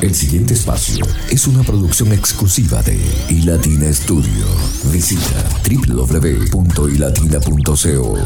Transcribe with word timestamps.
El 0.00 0.14
siguiente 0.14 0.54
espacio 0.54 1.04
es 1.30 1.46
una 1.46 1.62
producción 1.62 2.10
exclusiva 2.12 2.82
de 2.82 2.98
iLatina 3.30 3.92
Studio. 3.92 4.46
Visita 4.84 5.44
www.ilatina.co. 5.68 8.18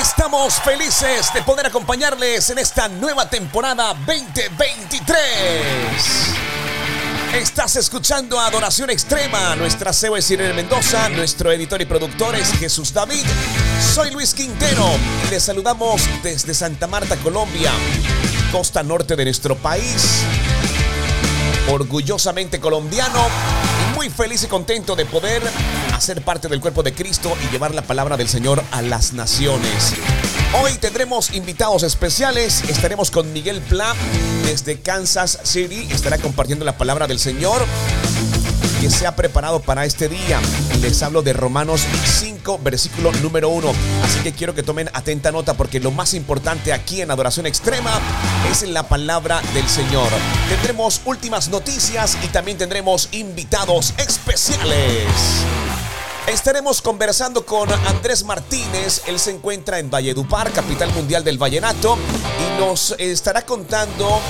Estamos 0.00 0.54
felices 0.54 1.30
de 1.34 1.42
poder 1.42 1.66
acompañarles 1.66 2.48
en 2.50 2.58
esta 2.58 2.88
nueva 2.88 3.28
temporada 3.28 3.94
2023. 4.06 6.31
Estás 7.34 7.76
escuchando 7.76 8.38
Adoración 8.38 8.90
Extrema. 8.90 9.56
Nuestra 9.56 9.92
CEO 9.92 10.16
es 10.16 10.30
Irene 10.30 10.52
Mendoza. 10.52 11.08
Nuestro 11.08 11.50
editor 11.50 11.80
y 11.80 11.86
productor 11.86 12.34
es 12.34 12.52
Jesús 12.52 12.92
David. 12.92 13.24
Soy 13.94 14.10
Luis 14.10 14.34
Quintero 14.34 14.86
y 15.26 15.30
les 15.30 15.42
saludamos 15.42 16.02
desde 16.22 16.52
Santa 16.52 16.86
Marta, 16.86 17.16
Colombia 17.16 17.72
costa 18.52 18.82
norte 18.82 19.16
de 19.16 19.24
nuestro 19.24 19.56
país. 19.56 20.22
Orgullosamente 21.70 22.60
colombiano 22.60 23.28
muy 23.94 24.10
feliz 24.10 24.44
y 24.44 24.46
contento 24.46 24.94
de 24.94 25.06
poder 25.06 25.42
hacer 25.94 26.22
parte 26.22 26.48
del 26.48 26.60
cuerpo 26.60 26.82
de 26.82 26.92
Cristo 26.92 27.34
y 27.42 27.50
llevar 27.50 27.74
la 27.74 27.82
palabra 27.82 28.18
del 28.18 28.28
Señor 28.28 28.62
a 28.72 28.82
las 28.82 29.14
naciones. 29.14 29.94
Hoy 30.60 30.72
tendremos 30.74 31.34
invitados 31.34 31.82
especiales. 31.82 32.62
Estaremos 32.68 33.10
con 33.10 33.32
Miguel 33.32 33.62
Pla 33.62 33.94
desde 34.44 34.78
Kansas 34.78 35.38
City. 35.44 35.88
Estará 35.90 36.18
compartiendo 36.18 36.64
la 36.64 36.76
palabra 36.76 37.06
del 37.06 37.18
Señor 37.18 37.64
que 38.82 38.90
se 38.90 39.06
ha 39.06 39.16
preparado 39.16 39.60
para 39.60 39.86
este 39.86 40.08
día. 40.08 40.40
Les 40.82 41.02
hablo 41.02 41.22
de 41.22 41.32
Romanos 41.32 41.82
5, 42.04 42.58
versículo 42.58 43.12
número 43.22 43.48
1. 43.48 43.72
Así 44.04 44.20
que 44.20 44.32
quiero 44.32 44.54
que 44.54 44.62
tomen 44.62 44.90
atenta 44.92 45.32
nota 45.32 45.54
porque 45.54 45.80
lo 45.80 45.90
más 45.90 46.12
importante 46.12 46.72
aquí 46.74 47.00
en 47.00 47.10
Adoración 47.10 47.46
Extrema 47.46 47.98
es 48.50 48.62
la 48.68 48.82
palabra 48.82 49.40
del 49.54 49.66
Señor. 49.68 50.08
Tendremos 50.50 51.00
últimas 51.06 51.48
noticias 51.48 52.18
y 52.24 52.26
también 52.28 52.58
tendremos 52.58 53.08
invitados 53.12 53.94
especiales. 53.96 55.06
Estaremos 56.26 56.80
conversando 56.80 57.44
con 57.44 57.70
Andrés 57.70 58.24
Martínez. 58.24 59.02
Él 59.06 59.18
se 59.18 59.32
encuentra 59.32 59.80
en 59.80 59.90
Valledupar, 59.90 60.52
capital 60.52 60.92
mundial 60.92 61.24
del 61.24 61.36
vallenato, 61.36 61.98
y 62.38 62.60
nos 62.60 62.94
estará 62.98 63.44
contando 63.44 64.20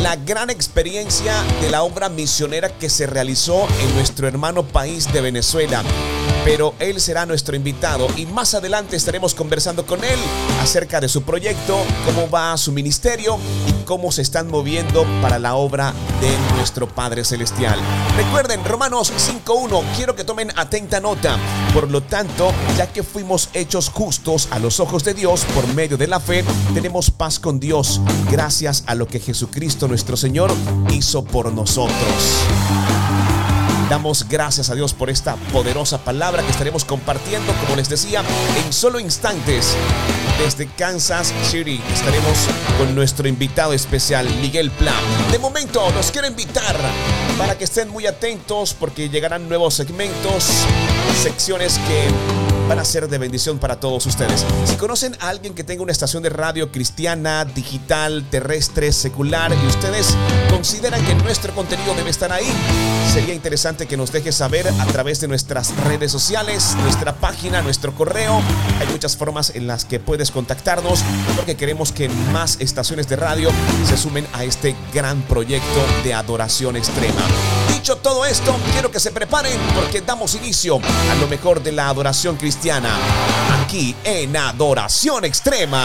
la 0.00 0.16
gran 0.16 0.48
experiencia 0.48 1.42
de 1.60 1.70
la 1.70 1.82
obra 1.82 2.08
misionera 2.08 2.68
que 2.78 2.88
se 2.88 3.06
realizó 3.06 3.66
en 3.80 3.94
nuestro 3.94 4.28
hermano 4.28 4.62
país 4.62 5.12
de 5.12 5.20
Venezuela. 5.20 5.82
Pero 6.44 6.74
él 6.80 7.00
será 7.00 7.24
nuestro 7.24 7.54
invitado 7.54 8.08
y 8.16 8.26
más 8.26 8.54
adelante 8.54 8.96
estaremos 8.96 9.34
conversando 9.34 9.86
con 9.86 10.02
él 10.02 10.18
acerca 10.60 11.00
de 11.00 11.08
su 11.08 11.22
proyecto, 11.22 11.78
cómo 12.04 12.28
va 12.28 12.56
su 12.56 12.72
ministerio 12.72 13.38
y 13.68 13.84
cómo 13.84 14.10
se 14.10 14.22
están 14.22 14.48
moviendo 14.48 15.06
para 15.20 15.38
la 15.38 15.54
obra 15.54 15.94
de 16.20 16.36
nuestro 16.56 16.88
Padre 16.88 17.24
Celestial. 17.24 17.78
Recuerden, 18.16 18.64
Romanos 18.64 19.12
5.1, 19.16 19.84
quiero 19.96 20.16
que 20.16 20.24
tomen 20.24 20.50
atenta 20.56 21.00
nota. 21.00 21.38
Por 21.72 21.90
lo 21.90 22.02
tanto, 22.02 22.52
ya 22.76 22.92
que 22.92 23.02
fuimos 23.02 23.48
hechos 23.54 23.88
justos 23.88 24.48
a 24.50 24.58
los 24.58 24.80
ojos 24.80 25.04
de 25.04 25.14
Dios 25.14 25.44
por 25.54 25.66
medio 25.74 25.96
de 25.96 26.08
la 26.08 26.20
fe, 26.20 26.44
tenemos 26.74 27.10
paz 27.10 27.38
con 27.38 27.60
Dios 27.60 28.00
gracias 28.30 28.82
a 28.86 28.94
lo 28.94 29.06
que 29.06 29.20
Jesucristo 29.20 29.86
nuestro 29.86 30.16
Señor 30.16 30.52
hizo 30.90 31.24
por 31.24 31.52
nosotros. 31.52 32.42
Damos 33.92 34.26
gracias 34.26 34.70
a 34.70 34.74
Dios 34.74 34.94
por 34.94 35.10
esta 35.10 35.36
poderosa 35.52 36.02
palabra 36.02 36.42
que 36.42 36.50
estaremos 36.50 36.82
compartiendo, 36.82 37.52
como 37.60 37.76
les 37.76 37.90
decía, 37.90 38.24
en 38.64 38.72
solo 38.72 38.98
instantes. 38.98 39.76
Desde 40.42 40.66
Kansas 40.66 41.34
City 41.42 41.78
estaremos 41.92 42.38
con 42.78 42.94
nuestro 42.94 43.28
invitado 43.28 43.74
especial, 43.74 44.26
Miguel 44.40 44.70
Plan. 44.70 44.94
De 45.30 45.38
momento, 45.38 45.90
nos 45.90 46.10
quiero 46.10 46.26
invitar 46.26 46.74
para 47.36 47.58
que 47.58 47.64
estén 47.64 47.90
muy 47.90 48.06
atentos 48.06 48.72
porque 48.72 49.10
llegarán 49.10 49.46
nuevos 49.46 49.74
segmentos, 49.74 50.46
secciones 51.22 51.78
que 51.86 52.41
van 52.68 52.78
a 52.78 52.84
ser 52.84 53.08
de 53.08 53.18
bendición 53.18 53.58
para 53.58 53.80
todos 53.80 54.06
ustedes. 54.06 54.44
Si 54.64 54.76
conocen 54.76 55.16
a 55.20 55.28
alguien 55.28 55.54
que 55.54 55.64
tenga 55.64 55.82
una 55.82 55.92
estación 55.92 56.22
de 56.22 56.30
radio 56.30 56.70
cristiana, 56.70 57.44
digital, 57.44 58.24
terrestre, 58.30 58.92
secular 58.92 59.52
y 59.52 59.66
ustedes 59.66 60.16
consideran 60.50 61.04
que 61.04 61.14
nuestro 61.14 61.54
contenido 61.54 61.94
debe 61.94 62.10
estar 62.10 62.32
ahí, 62.32 62.50
sería 63.12 63.34
interesante 63.34 63.86
que 63.86 63.96
nos 63.96 64.12
deje 64.12 64.32
saber 64.32 64.68
a 64.68 64.86
través 64.86 65.20
de 65.20 65.28
nuestras 65.28 65.76
redes 65.84 66.12
sociales, 66.12 66.76
nuestra 66.82 67.14
página, 67.14 67.62
nuestro 67.62 67.94
correo. 67.94 68.40
Hay 68.80 68.86
muchas 68.88 69.16
formas 69.16 69.52
en 69.54 69.66
las 69.66 69.84
que 69.84 70.00
puedes 70.00 70.30
contactarnos 70.30 71.00
porque 71.36 71.56
queremos 71.56 71.92
que 71.92 72.08
más 72.32 72.56
estaciones 72.60 73.08
de 73.08 73.16
radio 73.16 73.50
se 73.88 73.96
sumen 73.96 74.26
a 74.32 74.44
este 74.44 74.74
gran 74.94 75.22
proyecto 75.22 75.84
de 76.04 76.14
adoración 76.14 76.76
extrema. 76.76 77.22
Dicho 77.82 77.96
todo 77.96 78.24
esto, 78.24 78.54
quiero 78.70 78.92
que 78.92 79.00
se 79.00 79.10
preparen 79.10 79.58
porque 79.74 80.02
damos 80.02 80.36
inicio 80.36 80.80
a 81.10 81.14
lo 81.16 81.26
mejor 81.26 81.60
de 81.60 81.72
la 81.72 81.88
adoración 81.88 82.36
cristiana. 82.36 82.96
Aquí 83.60 83.96
en 84.04 84.36
Adoración 84.36 85.24
Extrema. 85.24 85.84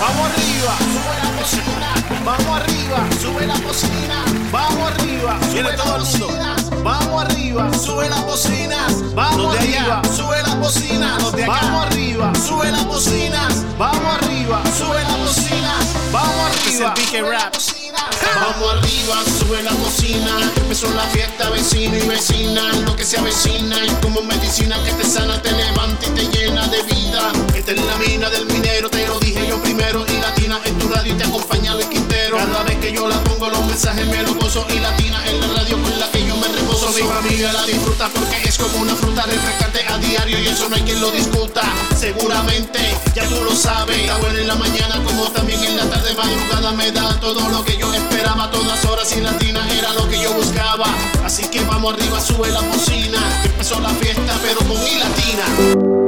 Vamos 0.00 0.30
arriba, 0.30 0.78
sube 0.78 1.18
la 1.22 1.38
cocina. 1.38 1.94
Vamos 2.24 2.62
arriba, 2.62 3.08
sube 3.20 3.46
la 3.46 3.60
cocina. 3.60 4.24
Vamos 4.50 4.92
arriba, 4.92 5.38
sube 5.42 5.76
todo 5.76 5.96
el 5.96 6.02
mundo. 6.04 6.82
Vamos 6.82 7.24
arriba, 7.24 7.70
sube 7.74 8.08
la 8.08 8.22
cocina. 8.24 8.86
Vamos 9.14 9.56
arriba, 9.56 10.02
sube 10.16 10.42
la 10.42 10.56
cocina. 10.58 11.18
Vamos 11.46 11.86
arriba, 11.86 12.32
sube 12.34 12.72
la 12.72 12.84
cocina. 12.86 13.48
Vamos 13.76 14.16
arriba, 14.22 14.62
sube 14.78 15.02
la 15.02 15.16
cocina. 15.18 15.74
Vamos 16.12 16.50
arriba. 16.64 16.94
Es 16.96 17.12
el 17.12 17.28
rap. 17.28 17.79
Vamos 17.92 18.72
arriba, 18.72 19.16
sube 19.38 19.62
la 19.62 19.72
cocina. 19.72 20.52
Empezó 20.56 20.92
la 20.94 21.02
fiesta, 21.04 21.50
vecino 21.50 21.96
y 21.96 22.06
vecina. 22.06 22.72
Lo 22.84 22.94
que 22.96 23.04
se 23.04 23.18
avecina 23.18 23.84
y 23.84 23.88
como 24.02 24.22
medicina 24.22 24.76
que 24.84 24.92
te 24.92 25.04
sana, 25.04 25.40
te 25.42 25.52
levanta 25.52 26.06
y 26.06 26.10
te 26.10 26.26
llena 26.26 26.66
de 26.68 26.82
vida. 26.82 27.32
Esta 27.54 27.72
es 27.72 27.84
la 27.84 27.96
mina 27.96 28.30
del 28.30 28.46
minero, 28.46 28.88
te 28.88 29.06
lo 29.06 29.18
dije 29.18 29.46
yo 29.48 29.60
primero. 29.62 30.04
Y 30.06 30.20
latina 30.20 30.60
en 30.64 30.78
tu 30.78 30.88
radio 30.88 31.14
y 31.14 31.16
te 31.16 31.24
acompaña 31.24 31.72
el 31.72 31.88
Quintero. 31.88 32.36
Cada 32.36 32.62
vez 32.62 32.78
que 32.78 32.92
yo 32.92 33.08
la 33.08 33.22
pongo, 33.24 33.48
los 33.48 33.64
mensajes 33.66 34.06
me 34.06 34.22
los 34.22 34.36
gozo. 34.36 34.66
Y 34.70 34.78
latina 34.78 35.22
en 35.26 35.40
la 35.40 35.46
radio 35.48 35.80
con 35.82 35.98
la 35.98 36.10
que 36.10 36.26
yo 36.26 36.36
me 36.36 36.48
reposo. 36.48 36.90
Mi 36.92 37.02
familia 37.02 37.52
la 37.52 37.64
disfruta 37.66 38.08
porque 38.08 38.48
es 38.48 38.58
como 38.58 38.78
una 38.78 38.94
fruta 38.94 39.24
refrescante 39.24 39.84
a 39.88 39.98
diario 39.98 40.38
y 40.38 40.48
eso 40.48 40.68
no 40.68 40.76
hay 40.76 40.82
quien 40.82 41.00
lo 41.00 41.10
discuta. 41.10 41.62
Seguramente 41.98 42.78
ya 43.14 43.26
tú 43.28 43.42
lo 43.44 43.54
sabes. 43.54 43.98
Está 43.98 44.16
bueno 44.18 44.38
en 44.38 44.48
la 44.48 44.54
mañana 44.54 45.02
como 45.04 45.24
también 45.30 45.62
en 45.64 45.76
la 45.76 45.84
tarde 45.88 46.14
madrugada 46.14 46.72
me 46.72 46.90
da 46.92 47.18
todo 47.20 47.48
lo 47.48 47.64
que 47.64 47.76
yo 47.76 47.89
esperaba 47.94 48.50
todas 48.50 48.84
horas 48.84 49.14
y 49.16 49.20
latina 49.20 49.66
era 49.72 49.92
lo 49.92 50.08
que 50.08 50.20
yo 50.20 50.32
buscaba. 50.34 50.86
Así 51.24 51.48
que 51.48 51.62
vamos 51.64 51.94
arriba, 51.94 52.20
sube 52.20 52.50
la 52.50 52.60
cocina. 52.60 53.18
Empezó 53.44 53.80
la 53.80 53.90
fiesta, 53.90 54.38
pero 54.42 54.58
con 54.58 54.82
mi 54.82 54.98
latina. 54.98 55.99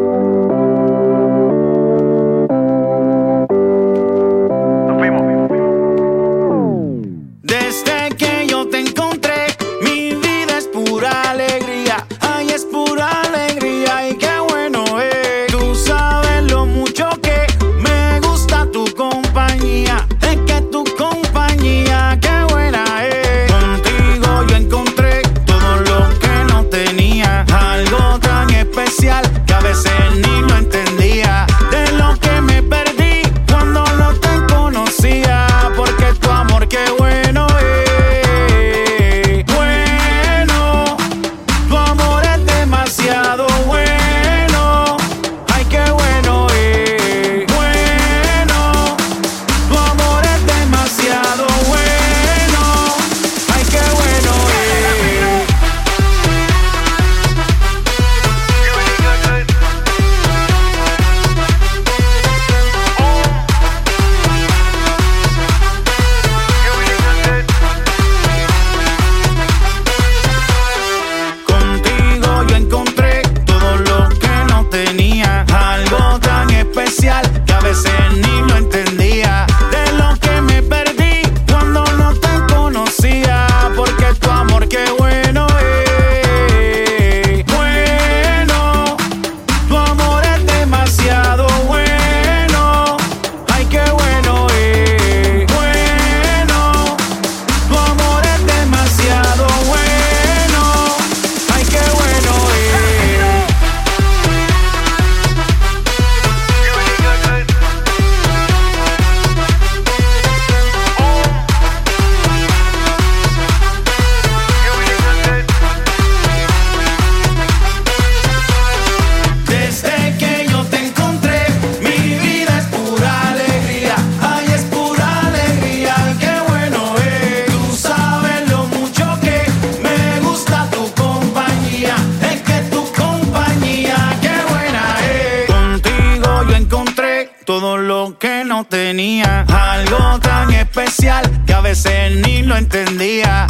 Veces 141.73 142.17
ni 142.17 142.43
lo 142.43 142.55
entendía. 142.55 143.47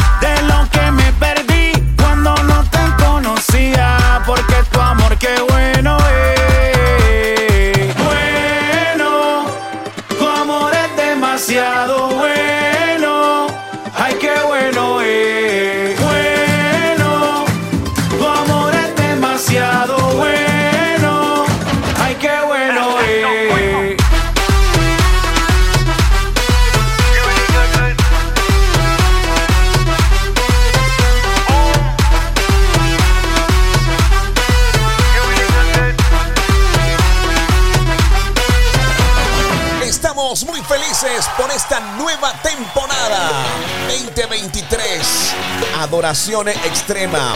Extrema. 46.12 47.34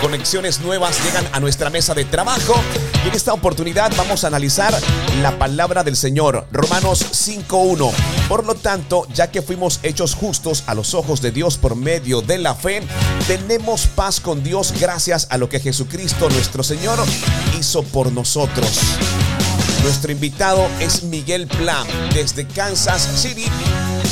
Conexiones 0.00 0.60
nuevas 0.60 1.04
llegan 1.04 1.28
a 1.32 1.40
nuestra 1.40 1.70
mesa 1.70 1.92
de 1.92 2.04
trabajo 2.04 2.54
y 3.04 3.08
en 3.08 3.14
esta 3.16 3.32
oportunidad 3.32 3.90
vamos 3.96 4.22
a 4.22 4.28
analizar 4.28 4.72
la 5.22 5.36
palabra 5.40 5.82
del 5.82 5.96
Señor, 5.96 6.46
Romanos 6.52 7.04
5.1. 7.26 7.90
Por 8.28 8.46
lo 8.46 8.54
tanto, 8.54 9.08
ya 9.12 9.32
que 9.32 9.42
fuimos 9.42 9.80
hechos 9.82 10.14
justos 10.14 10.62
a 10.68 10.74
los 10.76 10.94
ojos 10.94 11.20
de 11.20 11.32
Dios 11.32 11.58
por 11.58 11.74
medio 11.74 12.22
de 12.22 12.38
la 12.38 12.54
fe, 12.54 12.82
tenemos 13.26 13.88
paz 13.88 14.20
con 14.20 14.44
Dios 14.44 14.72
gracias 14.78 15.26
a 15.28 15.36
lo 15.36 15.48
que 15.48 15.58
Jesucristo 15.58 16.30
nuestro 16.30 16.62
Señor 16.62 17.00
hizo 17.58 17.82
por 17.82 18.12
nosotros. 18.12 18.78
Nuestro 19.82 20.12
invitado 20.12 20.68
es 20.78 21.02
Miguel 21.02 21.48
Plan 21.48 21.84
desde 22.14 22.46
Kansas 22.46 23.02
City, 23.16 23.46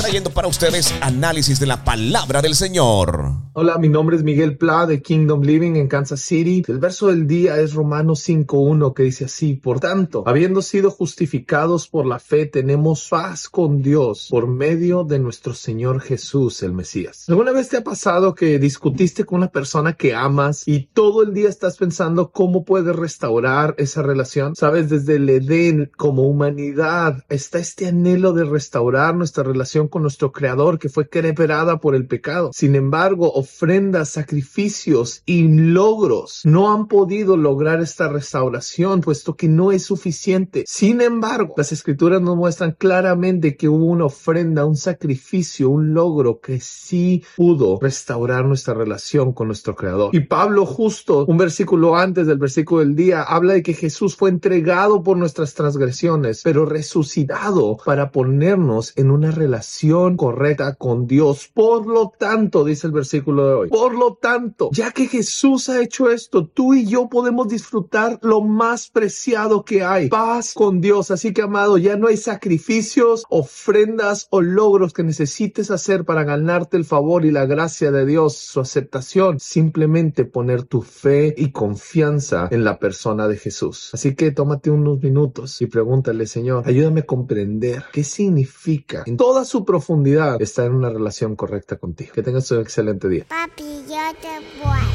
trayendo 0.01 0.31
para 0.31 0.49
ustedes 0.49 0.93
análisis 1.01 1.61
de 1.61 1.67
la 1.67 1.85
palabra 1.85 2.43
del 2.43 2.57
Señor. 2.57 3.40
Hola, 3.53 3.79
mi 3.79 3.89
nombre 3.89 4.15
es 4.15 4.23
Miguel 4.23 4.57
Pla 4.57 4.87
de 4.87 5.03
Kingdom 5.03 5.43
Living 5.43 5.75
en 5.75 5.89
Kansas 5.89 6.21
City. 6.21 6.63
El 6.69 6.79
verso 6.79 7.09
del 7.09 7.27
día 7.27 7.59
es 7.59 7.75
Romanos 7.75 8.29
5.1 8.29 8.95
que 8.95 9.03
dice 9.03 9.25
así, 9.25 9.55
por 9.55 9.81
tanto, 9.81 10.23
habiendo 10.25 10.63
sido 10.63 10.93
justificados 10.93 11.89
por 11.89 12.07
la 12.07 12.21
fe, 12.21 12.47
tenemos 12.47 13.09
paz 13.09 13.49
con 13.49 13.83
Dios 13.83 14.29
por 14.31 14.47
medio 14.47 15.03
de 15.03 15.19
nuestro 15.19 15.53
Señor 15.53 16.01
Jesús, 16.01 16.63
el 16.63 16.75
Mesías. 16.75 17.29
¿Alguna 17.29 17.51
vez 17.51 17.69
te 17.69 17.79
ha 17.79 17.83
pasado 17.83 18.37
que 18.37 18.61
discutiste 18.61 19.25
con 19.25 19.39
una 19.39 19.51
persona 19.51 19.95
que 19.95 20.15
amas 20.15 20.63
y 20.69 20.87
todo 20.87 21.25
el 21.25 21.35
día 21.35 21.49
estás 21.49 21.77
pensando 21.77 22.31
cómo 22.31 22.65
puedes 22.65 22.95
restaurar 22.95 23.75
esa 23.79 24.01
relación? 24.03 24.55
Sabes, 24.55 24.91
desde 24.91 25.17
el 25.17 25.29
Edén 25.29 25.91
como 25.97 26.23
humanidad 26.23 27.25
está 27.29 27.59
este 27.59 27.89
anhelo 27.89 28.33
de 28.33 28.45
restaurar 28.45 29.17
nuestra 29.17 29.43
relación 29.43 29.89
con 29.89 30.03
nuestro 30.03 30.31
Creador 30.31 30.79
que 30.79 30.89
fue 30.89 31.09
quebrada 31.09 31.81
por 31.81 31.97
el 31.97 32.07
pecado. 32.07 32.51
Sin 32.53 32.77
embargo, 32.77 33.40
ofrendas, 33.41 34.11
sacrificios 34.11 35.23
y 35.27 35.49
logros 35.49 36.43
no 36.45 36.73
han 36.73 36.87
podido 36.87 37.37
lograr 37.37 37.81
esta 37.81 38.09
restauración, 38.09 39.01
puesto 39.01 39.35
que 39.35 39.49
no 39.49 39.73
es 39.73 39.85
suficiente. 39.85 40.65
Sin 40.67 41.01
embargo, 41.01 41.55
las 41.57 41.73
escrituras 41.73 42.21
nos 42.23 42.37
muestran 42.37 42.77
claramente 42.79 43.57
que 43.57 43.69
hubo 43.69 43.87
una 43.87 44.07
ofrenda, 44.07 44.65
un 44.65 44.77
sacrificio, 44.77 45.71
un 45.71 45.93
logro 45.95 46.41
que 46.41 46.61
sí 46.61 47.23
pudo 47.37 47.79
restaurar 47.81 48.45
nuestra 48.45 48.75
relación 48.75 49.33
con 49.33 49.49
nuestro 49.49 49.75
Creador. 49.75 50.15
Y 50.15 50.21
Pablo 50.21 50.67
justo 50.67 51.25
un 51.27 51.37
versículo 51.37 51.97
antes 51.97 52.27
del 52.27 52.39
versículo 52.39 52.81
del 52.81 52.95
día 52.95 53.23
habla 53.23 53.55
de 53.55 53.63
que 53.63 53.75
Jesús 53.75 54.17
fue 54.17 54.31
entregado 54.31 55.03
por 55.03 55.17
nuestras 55.17 55.55
transgresiones, 55.55 56.43
pero 56.43 56.67
resucitado 56.67 57.79
para 57.85 58.11
ponernos 58.11 58.93
en 58.97 59.11
una 59.11 59.31
relación 59.31 60.17
correcta 60.17 60.75
con 60.75 61.07
Dios. 61.07 61.51
Por 61.53 61.87
lo 61.87 62.13
tanto, 62.19 62.65
dice 62.65 62.87
el 62.87 62.93
versículo 62.93 63.30
de 63.37 63.55
hoy, 63.55 63.69
por 63.69 63.95
lo 63.95 64.15
tanto, 64.15 64.71
ya 64.73 64.91
que 64.91 65.07
Jesús 65.07 65.69
ha 65.69 65.81
hecho 65.81 66.11
esto, 66.11 66.47
tú 66.47 66.75
y 66.75 66.87
yo 66.87 67.09
podemos 67.09 67.49
disfrutar 67.49 68.19
lo 68.23 68.41
más 68.43 68.91
preciado 68.91 69.65
que 69.65 69.85
hay, 69.85 70.09
paz 70.09 70.55
con 70.55 70.81
Dios. 70.81 71.11
Así 71.11 71.33
que, 71.33 71.43
amado, 71.43 71.79
ya 71.79 71.97
no 71.97 72.09
hay 72.09 72.17
sacrificios, 72.17 73.25
ofrendas 73.29 74.27
o 74.31 74.41
logros 74.41 74.93
que 74.93 75.03
necesites 75.03 75.71
hacer 75.71 76.05
para 76.05 76.25
ganarte 76.25 76.77
el 76.77 76.85
favor 76.85 77.25
y 77.25 77.31
la 77.31 77.47
gracia 77.47 77.91
de 77.91 78.07
Dios, 78.07 78.37
su 78.37 78.61
aceptación. 78.61 79.39
Simplemente 79.41 80.25
poner 80.25 80.65
tu 80.65 80.83
fe 80.83 81.35
y 81.37 81.53
confianza 81.53 82.49
en 82.51 82.65
la 82.65 82.79
persona 82.79 83.29
de 83.29 83.37
Jesús. 83.37 83.91
Así 83.93 84.15
que 84.15 84.31
tómate 84.31 84.71
unos 84.71 85.03
minutos 85.03 85.61
y 85.63 85.67
pregúntale, 85.67 86.27
Señor, 86.27 86.65
ayúdame 86.67 87.01
a 87.01 87.07
comprender 87.07 87.85
qué 87.93 88.05
significa 88.05 89.05
en 89.07 89.17
toda 89.17 89.45
su 89.45 89.65
profundidad 89.65 90.41
estar 90.41 90.67
en 90.67 90.75
una 90.75 90.91
relación 90.91 91.37
correcta 91.37 91.77
contigo. 91.77 92.13
Que 92.15 92.23
tengas 92.23 92.51
un 92.51 92.61
excelente 92.61 93.09
día. 93.09 93.20
Papi, 93.29 93.85
yo 93.89 94.15
te 94.21 94.41
voy. 94.59 94.87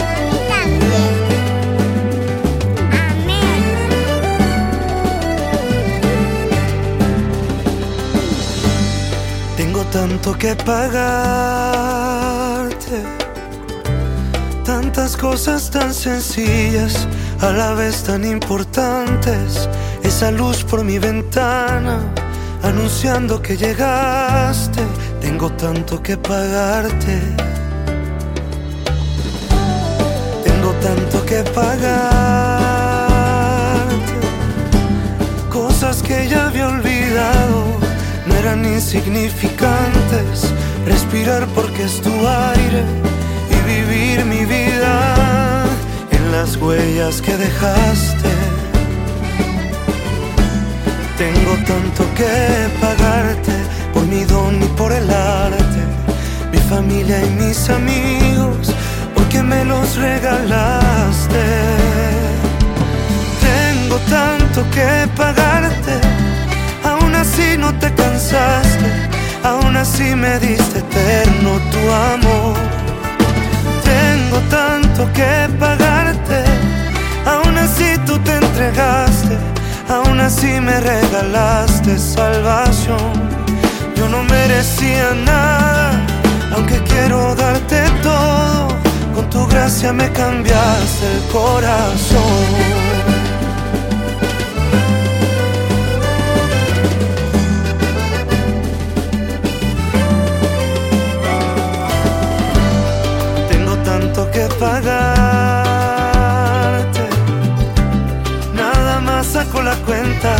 A 0.00 0.20
mí 0.26 0.38
también. 0.48 1.14
Amén. 2.92 3.62
Tengo 9.56 9.82
tanto 9.84 10.28
que 10.38 10.56
pagarte, 10.56 11.00
tantas 14.64 15.16
cosas 15.16 15.70
tan 15.70 15.94
sencillas, 15.94 17.06
a 17.40 17.50
la 17.50 17.74
vez 17.74 18.02
tan 18.02 18.24
importantes. 18.24 19.68
Esa 20.02 20.30
luz 20.30 20.64
por 20.64 20.82
mi 20.82 20.98
ventana, 20.98 22.00
anunciando 22.62 23.40
que 23.40 23.56
llegaste. 23.56 24.82
Tengo 25.20 25.50
tanto 25.52 26.02
que 26.02 26.16
pagarte. 26.16 27.20
Tengo 30.44 30.72
tanto 30.82 31.24
que 31.24 31.42
pagarte. 31.54 32.20
Cosas 35.50 36.02
que 36.02 36.28
ya 36.28 36.46
había 36.48 36.68
olvidado 36.68 37.64
no 38.26 38.34
eran 38.34 38.64
insignificantes. 38.64 40.52
Respirar 40.86 41.46
porque 41.54 41.84
es 41.84 42.00
tu 42.00 42.10
aire 42.10 42.84
y 43.50 43.56
vivir 43.68 44.24
mi 44.24 44.44
vida 44.44 45.64
en 46.10 46.32
las 46.32 46.56
huellas 46.56 47.20
que 47.20 47.36
dejaste. 47.36 48.49
Tengo 51.20 51.52
tanto 51.66 52.02
que 52.14 52.32
pagarte 52.80 53.52
por 53.92 54.06
mi 54.06 54.24
don 54.24 54.54
y 54.62 54.66
por 54.68 54.90
el 54.90 55.10
arte, 55.10 55.82
mi 56.50 56.56
familia 56.60 57.22
y 57.22 57.28
mis 57.32 57.68
amigos, 57.68 58.72
porque 59.14 59.42
me 59.42 59.62
los 59.66 59.96
regalaste. 59.96 61.44
Tengo 63.48 63.96
tanto 64.08 64.64
que 64.70 65.06
pagarte, 65.14 66.00
aún 66.84 67.14
así 67.14 67.54
no 67.58 67.74
te 67.74 67.92
cansaste, 67.92 68.90
aún 69.44 69.76
así 69.76 70.14
me 70.14 70.38
diste 70.38 70.78
eterno 70.78 71.50
tu 71.70 71.82
amor. 72.14 72.56
Tengo 73.84 74.38
tanto 74.48 75.12
que 75.12 75.50
pagarte, 75.58 76.44
aún 77.26 77.58
así 77.58 77.98
tú 78.06 78.18
te 78.20 78.36
entregaste, 78.36 79.36
aún 79.90 80.20
así 80.20 80.60
me 80.60 80.80
regalaste 80.80 81.98
salvación. 81.98 83.12
Yo 83.96 84.08
no 84.08 84.22
merecía 84.24 85.10
nada, 85.26 86.06
aunque 86.54 86.78
quiero 86.84 87.34
darte 87.34 87.82
todo, 88.02 88.68
con 89.14 89.28
tu 89.28 89.46
gracia 89.46 89.92
me 89.92 90.10
cambiaste 90.12 91.06
el 91.16 91.22
corazón. 91.32 92.99
La 109.62 109.74
cuenta. 109.86 110.36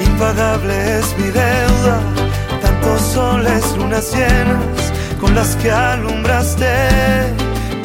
Impagable 0.00 0.98
es 0.98 1.16
mi 1.18 1.28
deuda. 1.30 2.00
Tantos 2.62 3.00
soles, 3.00 3.64
lunas 3.76 4.12
llenas 4.12 4.92
con 5.20 5.34
las 5.34 5.56
que 5.56 5.70
alumbraste. 5.70 6.66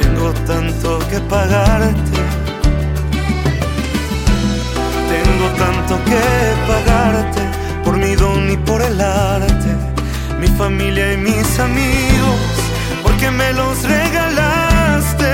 Tengo 0.02 0.32
tanto 0.46 1.00
que 1.10 1.20
pagarte. 1.22 2.20
Tengo 5.14 5.48
tanto 5.58 6.04
que 6.06 6.22
pagarte 6.68 7.42
por 7.84 7.98
mi 7.98 8.16
don 8.16 8.50
y 8.50 8.58
por 8.58 8.82
el 8.82 9.00
arte. 9.00 9.72
Mi 10.40 10.48
familia 10.48 11.14
y 11.14 11.18
mis 11.18 11.60
amigos, 11.60 12.40
porque 13.04 13.32
me 13.32 13.54
los 13.54 13.84
regalaste. 13.84 15.34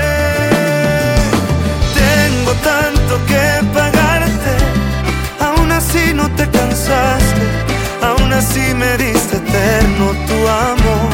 Tengo 1.94 2.52
tanto 2.62 3.26
que 3.26 3.44
pagarte, 3.74 4.02
aún 4.02 4.11
así 5.92 6.14
no 6.14 6.28
te 6.36 6.48
cansaste, 6.48 7.42
aún 8.02 8.32
así 8.32 8.74
me 8.74 8.96
diste 8.96 9.36
eterno 9.36 10.12
tu 10.26 10.38
amor. 10.48 11.12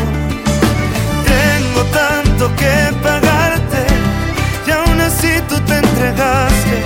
Tengo 1.27 1.83
tanto 2.03 2.55
que 2.55 2.93
pagarte, 3.03 3.83
y 4.67 4.71
aún 4.71 5.01
así 5.01 5.31
tú 5.49 5.59
te 5.63 5.79
entregaste, 5.79 6.77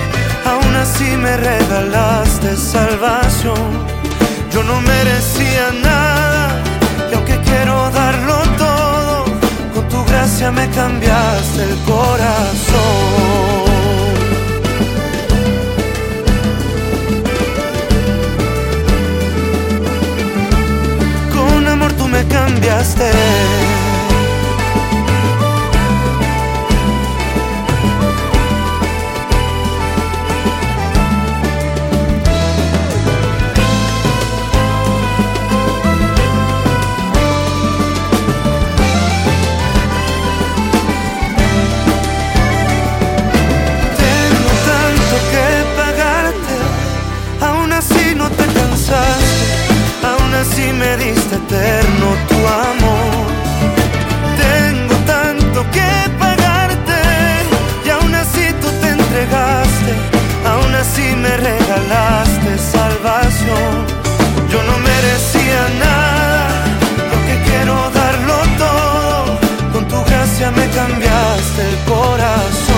aún 0.45 0.75
así 0.75 1.15
me 1.17 1.37
regalaste 1.37 2.55
salvación. 2.57 3.69
Yo 4.51 4.63
no 4.63 4.81
merecía 4.81 5.71
nada, 5.83 6.49
y 7.11 7.13
aunque 7.13 7.37
quiero 7.41 7.91
darlo 7.91 8.37
todo, 8.57 9.25
con 9.73 9.87
tu 9.89 10.03
gracia 10.05 10.51
me 10.51 10.67
cambiaste 10.69 11.63
el 11.63 11.77
corazón. 11.85 13.82
Cambiaste. 22.33 23.92
Me 50.73 50.97
diste 50.97 51.35
eterno 51.35 52.07
tu 52.29 52.39
amor. 52.69 53.25
Tengo 54.37 54.95
tanto 55.05 55.65
que 55.71 55.89
pagarte, 56.19 56.99
y 57.85 57.89
aún 57.89 58.13
así 58.15 58.45
tú 58.61 58.69
te 58.81 58.89
entregaste, 58.89 59.91
aún 60.45 60.73
así 60.75 61.15
me 61.15 61.37
regalaste 61.37 62.57
salvación. 62.57 63.73
Yo 64.51 64.61
no 64.63 64.77
merecía 64.77 65.61
nada, 65.79 66.65
lo 67.11 67.17
que 67.27 67.35
quiero 67.47 67.75
darlo 67.91 68.37
todo, 68.57 69.39
con 69.73 69.87
tu 69.87 70.03
gracia 70.09 70.51
me 70.51 70.67
cambiaste 70.69 71.61
el 71.69 71.77
corazón. 71.91 72.72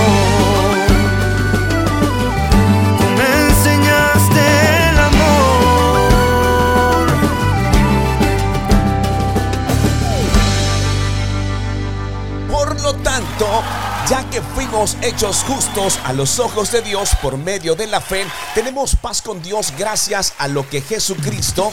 Ya 14.09 14.23
que 14.29 14.41
fuimos 14.41 14.97
hechos 15.01 15.43
justos 15.47 15.99
a 16.03 16.13
los 16.13 16.39
ojos 16.39 16.71
de 16.71 16.81
Dios 16.81 17.11
por 17.21 17.37
medio 17.37 17.75
de 17.75 17.87
la 17.87 18.01
fe, 18.01 18.25
tenemos 18.53 18.95
paz 18.95 19.21
con 19.21 19.41
Dios 19.41 19.73
gracias 19.77 20.33
a 20.37 20.47
lo 20.47 20.67
que 20.69 20.81
Jesucristo, 20.81 21.71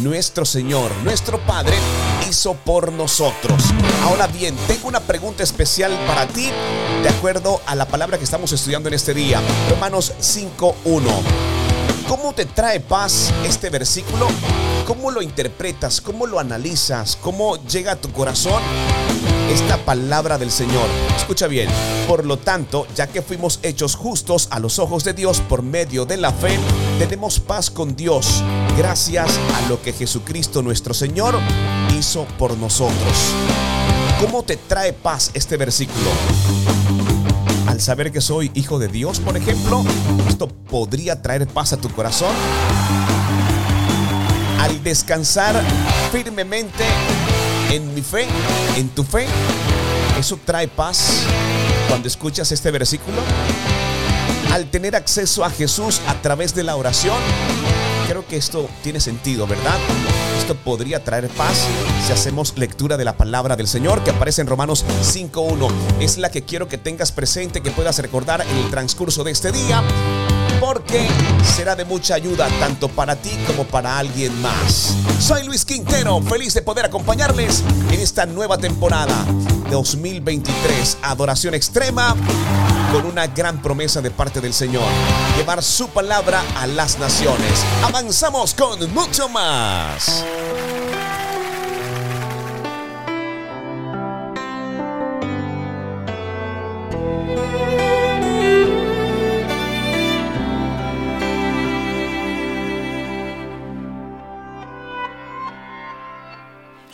nuestro 0.00 0.44
Señor, 0.44 0.90
nuestro 1.02 1.38
Padre, 1.40 1.76
hizo 2.28 2.54
por 2.54 2.92
nosotros. 2.92 3.62
Ahora 4.04 4.26
bien, 4.26 4.56
tengo 4.66 4.88
una 4.88 5.00
pregunta 5.00 5.42
especial 5.42 5.92
para 6.06 6.26
ti, 6.26 6.50
de 7.02 7.08
acuerdo 7.08 7.60
a 7.66 7.74
la 7.74 7.86
palabra 7.86 8.18
que 8.18 8.24
estamos 8.24 8.52
estudiando 8.52 8.88
en 8.88 8.94
este 8.94 9.14
día. 9.14 9.40
Romanos 9.70 10.12
5.1. 10.20 11.02
¿Cómo 12.08 12.32
te 12.34 12.44
trae 12.44 12.80
paz 12.80 13.32
este 13.44 13.70
versículo? 13.70 14.28
¿Cómo 14.86 15.10
lo 15.10 15.20
interpretas? 15.20 16.00
¿Cómo 16.00 16.28
lo 16.28 16.38
analizas? 16.38 17.18
¿Cómo 17.20 17.56
llega 17.66 17.92
a 17.92 17.96
tu 17.96 18.12
corazón 18.12 18.62
esta 19.50 19.84
palabra 19.84 20.38
del 20.38 20.52
Señor? 20.52 20.86
Escucha 21.16 21.48
bien. 21.48 21.68
Por 22.06 22.24
lo 22.24 22.38
tanto, 22.38 22.86
ya 22.94 23.08
que 23.08 23.20
fuimos 23.20 23.58
hechos 23.64 23.96
justos 23.96 24.46
a 24.52 24.60
los 24.60 24.78
ojos 24.78 25.02
de 25.02 25.12
Dios 25.12 25.40
por 25.40 25.62
medio 25.62 26.06
de 26.06 26.18
la 26.18 26.30
fe, 26.30 26.56
tenemos 27.00 27.40
paz 27.40 27.68
con 27.68 27.96
Dios 27.96 28.44
gracias 28.78 29.28
a 29.56 29.68
lo 29.68 29.82
que 29.82 29.92
Jesucristo 29.92 30.62
nuestro 30.62 30.94
Señor 30.94 31.34
hizo 31.98 32.24
por 32.38 32.56
nosotros. 32.56 33.34
¿Cómo 34.20 34.44
te 34.44 34.56
trae 34.56 34.92
paz 34.92 35.32
este 35.34 35.56
versículo? 35.56 36.10
Al 37.66 37.80
saber 37.80 38.12
que 38.12 38.20
soy 38.20 38.52
hijo 38.54 38.78
de 38.78 38.86
Dios, 38.86 39.18
por 39.18 39.36
ejemplo, 39.36 39.84
esto 40.28 40.46
podría 40.46 41.20
traer 41.22 41.48
paz 41.48 41.72
a 41.72 41.76
tu 41.76 41.88
corazón. 41.90 42.30
Al 44.60 44.82
descansar 44.82 45.62
firmemente 46.10 46.84
en 47.70 47.94
mi 47.94 48.02
fe, 48.02 48.26
en 48.76 48.88
tu 48.88 49.04
fe, 49.04 49.26
eso 50.18 50.38
trae 50.44 50.68
paz 50.68 51.24
cuando 51.88 52.08
escuchas 52.08 52.50
este 52.52 52.70
versículo. 52.70 53.18
Al 54.52 54.70
tener 54.70 54.96
acceso 54.96 55.44
a 55.44 55.50
Jesús 55.50 56.00
a 56.06 56.14
través 56.22 56.54
de 56.54 56.62
la 56.62 56.76
oración, 56.76 57.16
creo 58.08 58.26
que 58.26 58.36
esto 58.36 58.68
tiene 58.82 59.00
sentido, 59.00 59.46
¿verdad? 59.46 59.78
Esto 60.38 60.54
podría 60.54 61.02
traer 61.02 61.28
paz 61.28 61.66
si 62.06 62.12
hacemos 62.12 62.56
lectura 62.56 62.96
de 62.96 63.04
la 63.04 63.16
palabra 63.16 63.56
del 63.56 63.66
Señor 63.66 64.04
que 64.04 64.10
aparece 64.10 64.40
en 64.40 64.46
Romanos 64.46 64.84
5.1. 65.02 65.68
Es 66.00 66.16
la 66.16 66.30
que 66.30 66.42
quiero 66.42 66.68
que 66.68 66.78
tengas 66.78 67.12
presente, 67.12 67.62
que 67.62 67.70
puedas 67.70 67.98
recordar 67.98 68.42
en 68.42 68.56
el 68.56 68.70
transcurso 68.70 69.24
de 69.24 69.32
este 69.32 69.50
día, 69.50 69.82
porque 70.66 71.06
será 71.44 71.76
de 71.76 71.84
mucha 71.84 72.16
ayuda 72.16 72.48
tanto 72.58 72.88
para 72.88 73.14
ti 73.14 73.30
como 73.46 73.62
para 73.62 73.98
alguien 73.98 74.42
más. 74.42 74.96
Soy 75.20 75.44
Luis 75.44 75.64
Quintero, 75.64 76.20
feliz 76.22 76.54
de 76.54 76.62
poder 76.62 76.86
acompañarles 76.86 77.62
en 77.92 78.00
esta 78.00 78.26
nueva 78.26 78.58
temporada 78.58 79.24
2023, 79.70 80.98
Adoración 81.02 81.54
Extrema, 81.54 82.16
con 82.90 83.06
una 83.06 83.28
gran 83.28 83.62
promesa 83.62 84.00
de 84.00 84.10
parte 84.10 84.40
del 84.40 84.52
Señor, 84.52 84.82
llevar 85.36 85.62
su 85.62 85.86
palabra 85.88 86.42
a 86.56 86.66
las 86.66 86.98
naciones. 86.98 87.64
Avanzamos 87.84 88.52
con 88.52 88.92
mucho 88.92 89.28
más. 89.28 90.24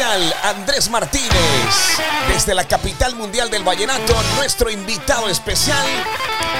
Andrés 0.00 0.88
Martínez. 0.88 1.28
Desde 2.32 2.54
la 2.54 2.64
capital 2.64 3.14
mundial 3.14 3.50
del 3.50 3.62
vallenato, 3.62 4.14
nuestro 4.36 4.70
invitado 4.70 5.28
especial 5.28 5.86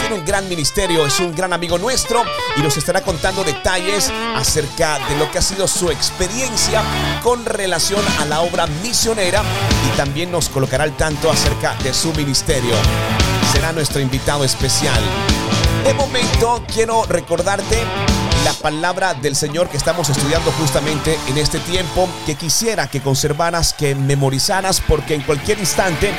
tiene 0.00 0.16
un 0.16 0.24
gran 0.26 0.46
ministerio, 0.50 1.06
es 1.06 1.18
un 1.18 1.34
gran 1.34 1.54
amigo 1.54 1.78
nuestro 1.78 2.24
y 2.58 2.60
nos 2.60 2.76
estará 2.76 3.00
contando 3.00 3.42
detalles 3.42 4.12
acerca 4.36 4.98
de 5.08 5.16
lo 5.16 5.30
que 5.30 5.38
ha 5.38 5.42
sido 5.42 5.66
su 5.66 5.90
experiencia 5.90 6.82
con 7.22 7.46
relación 7.46 8.04
a 8.20 8.26
la 8.26 8.42
obra 8.42 8.66
misionera 8.82 9.42
y 9.90 9.96
también 9.96 10.30
nos 10.30 10.50
colocará 10.50 10.84
al 10.84 10.94
tanto 10.98 11.30
acerca 11.30 11.74
de 11.76 11.94
su 11.94 12.12
ministerio. 12.12 12.74
Será 13.50 13.72
nuestro 13.72 14.00
invitado 14.00 14.44
especial. 14.44 15.00
De 15.84 15.94
momento 15.94 16.62
quiero 16.70 17.06
recordarte 17.06 17.82
la 18.44 18.52
palabra 18.54 19.14
del 19.14 19.36
Señor 19.36 19.68
que 19.68 19.76
estamos 19.76 20.08
estudiando 20.08 20.50
justamente 20.52 21.18
en 21.28 21.38
este 21.38 21.58
tiempo, 21.60 22.08
que 22.26 22.34
quisiera 22.34 22.88
que 22.88 23.00
conservaras, 23.00 23.72
que 23.72 23.94
memorizaras, 23.94 24.80
porque 24.80 25.14
en 25.14 25.22
cualquier 25.22 25.58
instante, 25.58 26.10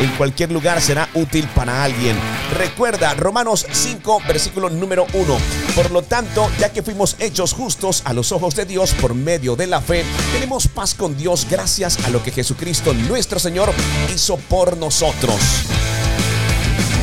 en 0.00 0.10
cualquier 0.16 0.52
lugar 0.52 0.80
será 0.80 1.08
útil 1.14 1.48
para 1.54 1.82
alguien. 1.82 2.16
Recuerda, 2.56 3.14
Romanos 3.14 3.66
5, 3.70 4.22
versículo 4.28 4.70
número 4.70 5.06
1. 5.12 5.38
Por 5.74 5.90
lo 5.90 6.02
tanto, 6.02 6.50
ya 6.58 6.72
que 6.72 6.82
fuimos 6.82 7.16
hechos 7.18 7.52
justos 7.52 8.02
a 8.04 8.12
los 8.12 8.32
ojos 8.32 8.54
de 8.54 8.64
Dios 8.64 8.92
por 8.94 9.14
medio 9.14 9.56
de 9.56 9.66
la 9.66 9.80
fe, 9.80 10.04
tenemos 10.32 10.68
paz 10.68 10.94
con 10.94 11.16
Dios 11.16 11.46
gracias 11.50 11.98
a 12.04 12.10
lo 12.10 12.22
que 12.22 12.30
Jesucristo 12.30 12.92
nuestro 12.94 13.38
Señor 13.38 13.72
hizo 14.14 14.36
por 14.36 14.76
nosotros. 14.76 15.36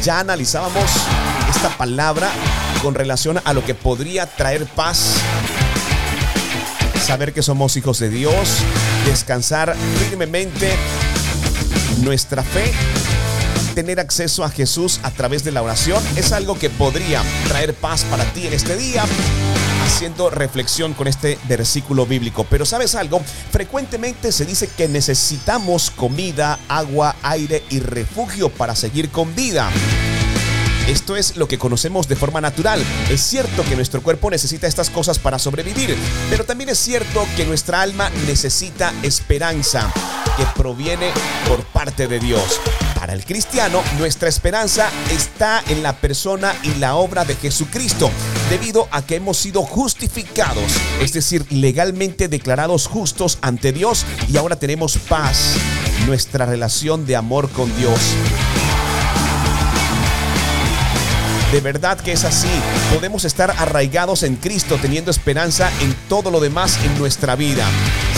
Ya 0.03 0.19
analizábamos 0.19 0.89
esta 1.49 1.69
palabra 1.77 2.31
con 2.81 2.95
relación 2.95 3.41
a 3.43 3.53
lo 3.53 3.63
que 3.65 3.75
podría 3.75 4.25
traer 4.25 4.65
paz. 4.65 5.15
Saber 7.05 7.33
que 7.33 7.41
somos 7.41 7.75
hijos 7.77 7.99
de 7.99 8.09
Dios, 8.09 8.57
descansar 9.05 9.75
firmemente 10.07 10.71
nuestra 12.01 12.43
fe, 12.43 12.71
tener 13.73 13.99
acceso 13.99 14.43
a 14.43 14.49
Jesús 14.49 14.99
a 15.03 15.11
través 15.11 15.43
de 15.43 15.51
la 15.51 15.61
oración, 15.61 16.03
es 16.15 16.31
algo 16.31 16.57
que 16.57 16.69
podría 16.69 17.23
traer 17.47 17.73
paz 17.73 18.03
para 18.05 18.23
ti 18.25 18.47
en 18.47 18.53
este 18.53 18.75
día 18.75 19.03
haciendo 19.85 20.29
reflexión 20.29 20.93
con 20.93 21.07
este 21.07 21.39
versículo 21.47 22.05
bíblico. 22.05 22.45
Pero 22.47 22.65
sabes 22.65 22.93
algo, 22.93 23.21
frecuentemente 23.51 24.31
se 24.31 24.45
dice 24.45 24.67
que 24.67 24.87
necesitamos 24.87 25.89
comida, 25.89 26.59
agua, 26.67 27.15
aire 27.23 27.63
y 27.69 27.79
refugio 27.79 28.49
para 28.49 28.75
seguir 28.75 29.09
con 29.09 29.33
vida. 29.35 29.69
Esto 30.89 31.15
es 31.15 31.37
lo 31.37 31.47
que 31.47 31.59
conocemos 31.59 32.07
de 32.07 32.15
forma 32.15 32.41
natural. 32.41 32.83
Es 33.11 33.21
cierto 33.21 33.63
que 33.63 33.75
nuestro 33.75 34.01
cuerpo 34.01 34.31
necesita 34.31 34.65
estas 34.65 34.89
cosas 34.89 35.19
para 35.19 35.37
sobrevivir, 35.37 35.95
pero 36.31 36.45
también 36.45 36.71
es 36.71 36.79
cierto 36.79 37.27
que 37.37 37.45
nuestra 37.45 37.83
alma 37.83 38.09
necesita 38.25 38.91
esperanza 39.03 39.93
que 40.35 40.45
proviene 40.57 41.11
por 41.47 41.63
parte 41.65 42.07
de 42.07 42.19
Dios. 42.19 42.59
Para 42.95 43.13
el 43.13 43.23
cristiano, 43.23 43.83
nuestra 43.99 44.29
esperanza 44.29 44.89
está 45.11 45.63
en 45.67 45.83
la 45.83 45.95
persona 45.95 46.55
y 46.63 46.73
la 46.79 46.95
obra 46.95 47.23
de 47.23 47.35
Jesucristo, 47.35 48.09
debido 48.49 48.87
a 48.89 49.03
que 49.03 49.17
hemos 49.17 49.37
sido 49.37 49.61
justificados, 49.61 50.73
es 51.01 51.13
decir, 51.13 51.45
legalmente 51.51 52.29
declarados 52.29 52.87
justos 52.87 53.37
ante 53.41 53.71
Dios 53.73 54.07
y 54.27 54.37
ahora 54.37 54.55
tenemos 54.55 54.97
paz, 54.97 55.53
nuestra 56.07 56.47
relación 56.47 57.05
de 57.05 57.15
amor 57.15 57.47
con 57.51 57.75
Dios. 57.77 57.99
De 61.51 61.61
verdad 61.61 61.99
que 61.99 62.11
es 62.11 62.25
así. 62.25 62.47
Podemos 62.93 63.25
estar 63.25 63.49
arraigados 63.57 64.21
en 64.21 64.35
Cristo 64.35 64.77
teniendo 64.79 65.09
esperanza 65.09 65.71
en 65.81 65.95
todo 66.07 66.29
lo 66.29 66.39
demás 66.39 66.77
en 66.83 66.97
nuestra 66.99 67.35
vida. 67.35 67.65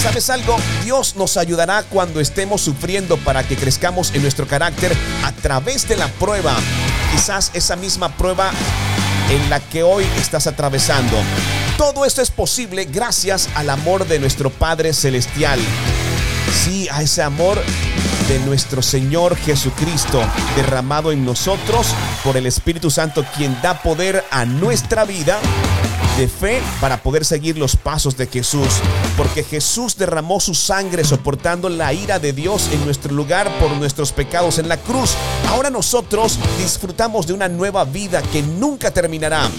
¿Sabes 0.03 0.29
algo? 0.29 0.57
Dios 0.83 1.15
nos 1.15 1.37
ayudará 1.37 1.83
cuando 1.83 2.19
estemos 2.19 2.59
sufriendo 2.59 3.15
para 3.17 3.43
que 3.43 3.55
crezcamos 3.55 4.13
en 4.13 4.21
nuestro 4.21 4.47
carácter 4.47 4.91
a 5.23 5.31
través 5.31 5.87
de 5.87 5.95
la 5.95 6.09
prueba. 6.09 6.55
Quizás 7.13 7.51
esa 7.53 7.77
misma 7.77 8.09
prueba 8.17 8.51
en 9.29 9.49
la 9.49 9.61
que 9.61 9.81
hoy 9.81 10.03
estás 10.17 10.47
atravesando. 10.47 11.17
Todo 11.77 12.03
esto 12.03 12.21
es 12.21 12.31
posible 12.31 12.83
gracias 12.83 13.47
al 13.55 13.69
amor 13.69 14.05
de 14.07 14.19
nuestro 14.19 14.49
Padre 14.49 14.93
Celestial. 14.93 15.59
Sí, 16.51 16.87
a 16.89 17.01
ese 17.01 17.23
amor 17.23 17.61
de 18.27 18.39
nuestro 18.39 18.81
Señor 18.81 19.35
Jesucristo 19.35 20.21
derramado 20.55 21.11
en 21.11 21.25
nosotros 21.25 21.87
por 22.23 22.37
el 22.37 22.45
Espíritu 22.45 22.89
Santo 22.89 23.25
quien 23.35 23.59
da 23.61 23.81
poder 23.81 24.23
a 24.31 24.45
nuestra 24.45 25.05
vida 25.05 25.39
de 26.17 26.27
fe 26.27 26.61
para 26.79 27.01
poder 27.01 27.25
seguir 27.25 27.57
los 27.57 27.75
pasos 27.75 28.17
de 28.17 28.27
Jesús. 28.27 28.67
Porque 29.17 29.43
Jesús 29.43 29.97
derramó 29.97 30.39
su 30.39 30.53
sangre 30.53 31.03
soportando 31.03 31.69
la 31.69 31.93
ira 31.93 32.19
de 32.19 32.33
Dios 32.33 32.69
en 32.71 32.83
nuestro 32.85 33.13
lugar 33.13 33.49
por 33.59 33.71
nuestros 33.71 34.11
pecados 34.11 34.59
en 34.59 34.69
la 34.69 34.77
cruz. 34.77 35.15
Ahora 35.49 35.69
nosotros 35.69 36.37
disfrutamos 36.57 37.27
de 37.27 37.33
una 37.33 37.49
nueva 37.49 37.85
vida 37.85 38.21
que 38.21 38.41
nunca 38.41 38.91
terminará. 38.91 39.49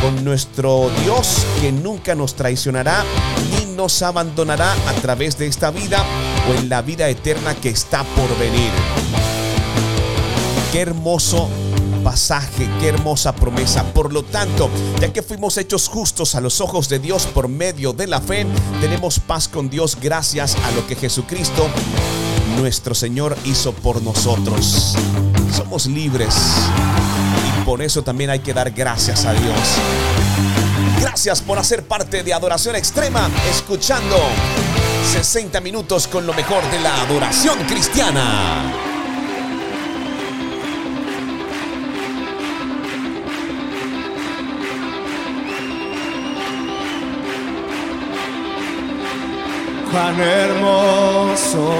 Con 0.00 0.24
nuestro 0.24 0.90
Dios 1.02 1.46
que 1.60 1.72
nunca 1.72 2.14
nos 2.14 2.34
traicionará 2.34 3.04
ni 3.50 3.74
nos 3.74 4.02
abandonará 4.02 4.72
a 4.86 4.92
través 5.00 5.38
de 5.38 5.46
esta 5.46 5.70
vida 5.70 6.04
o 6.48 6.54
en 6.54 6.68
la 6.68 6.82
vida 6.82 7.08
eterna 7.08 7.54
que 7.54 7.70
está 7.70 8.04
por 8.04 8.38
venir. 8.38 8.70
Qué 10.72 10.80
hermoso 10.80 11.48
pasaje, 12.04 12.68
qué 12.80 12.88
hermosa 12.88 13.34
promesa. 13.34 13.82
Por 13.94 14.12
lo 14.12 14.22
tanto, 14.22 14.68
ya 15.00 15.12
que 15.12 15.22
fuimos 15.22 15.56
hechos 15.56 15.88
justos 15.88 16.34
a 16.34 16.40
los 16.40 16.60
ojos 16.60 16.88
de 16.88 16.98
Dios 16.98 17.26
por 17.26 17.48
medio 17.48 17.92
de 17.92 18.06
la 18.06 18.20
fe, 18.20 18.46
tenemos 18.80 19.18
paz 19.18 19.48
con 19.48 19.70
Dios 19.70 19.96
gracias 20.00 20.54
a 20.56 20.70
lo 20.72 20.86
que 20.86 20.94
Jesucristo, 20.94 21.66
nuestro 22.58 22.94
Señor, 22.94 23.36
hizo 23.44 23.72
por 23.72 24.02
nosotros. 24.02 24.94
Somos 25.56 25.86
libres 25.86 26.34
y 27.48 27.64
por 27.64 27.80
eso 27.80 28.02
también 28.02 28.30
hay 28.30 28.40
que 28.40 28.52
dar 28.52 28.70
gracias 28.70 29.24
a 29.24 29.32
Dios. 29.32 29.58
Gracias 31.00 31.40
por 31.40 31.58
hacer 31.58 31.86
parte 31.86 32.22
de 32.22 32.34
Adoración 32.34 32.76
Extrema, 32.76 33.30
escuchando 33.50 34.16
60 35.12 35.60
minutos 35.60 36.08
con 36.08 36.26
lo 36.26 36.32
mejor 36.34 36.62
de 36.70 36.80
la 36.80 37.02
adoración 37.02 37.58
cristiana. 37.68 38.62
Cuán 49.90 50.20
hermoso 50.20 51.72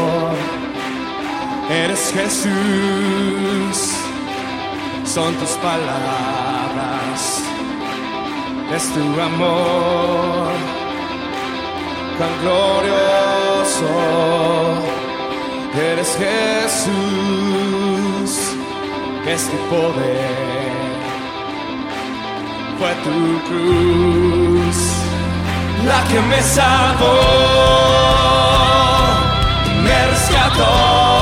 eres 1.69 2.13
Jesús, 2.13 3.93
son 5.05 5.35
tus 5.35 5.51
palabras, 5.63 7.41
es 8.73 8.95
tu 8.95 9.21
amor, 9.21 10.53
cuán 12.16 12.35
glorioso 12.42 13.92
eres 15.77 16.16
Jesús, 16.16 16.92
es 19.27 19.42
tu 19.50 19.57
poder, 19.68 20.94
fue 22.79 22.92
tu 23.05 23.18
cruz 23.48 24.79
la 25.87 26.00
que 26.09 26.20
me 26.20 26.40
salvó, 26.42 27.20
me 29.83 30.07
rescató. 30.07 31.13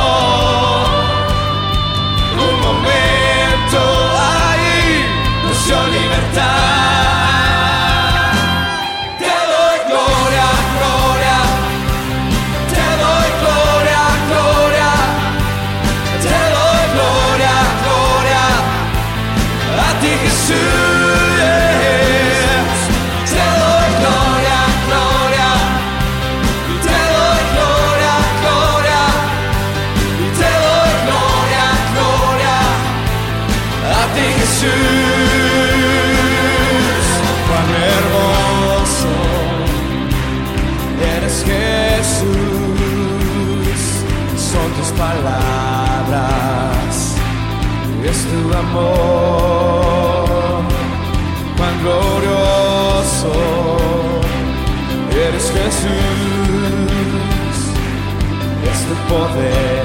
Poder. 59.12 59.81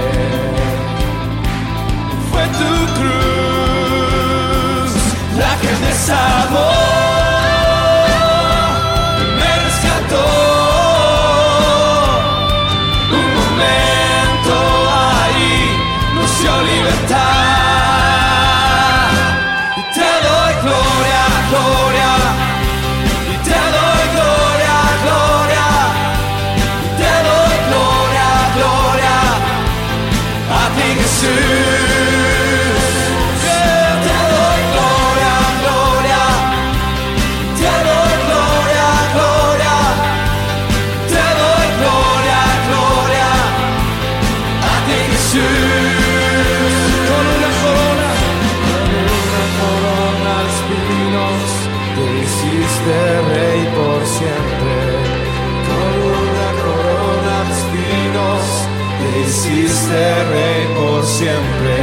Hiciste 59.87 60.23
rey 60.25 60.67
por 60.75 61.05
siempre. 61.05 61.75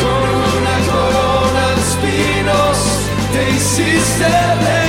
Con 0.00 0.28
una 0.58 0.76
corona 0.86 1.68
de 1.74 1.80
espinos, 1.80 2.78
te 3.32 3.50
hiciste 3.50 4.26
rey 4.26 4.79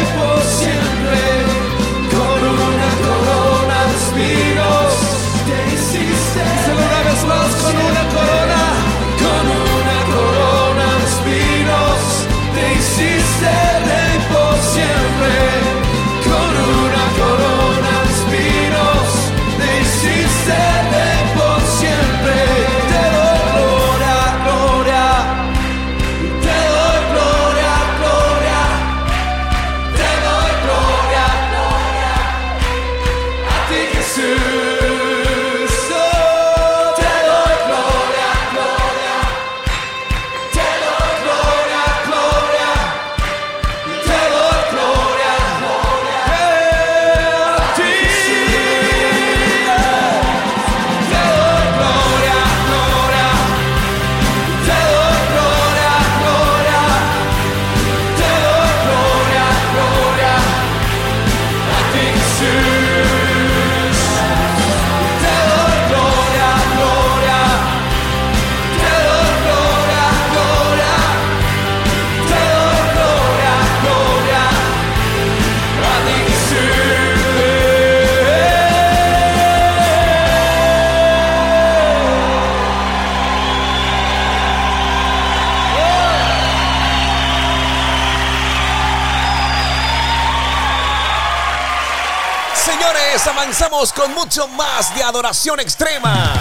con 93.90 94.14
mucho 94.14 94.48
más 94.50 94.94
de 94.94 95.02
adoración 95.02 95.60
extrema. 95.60 96.36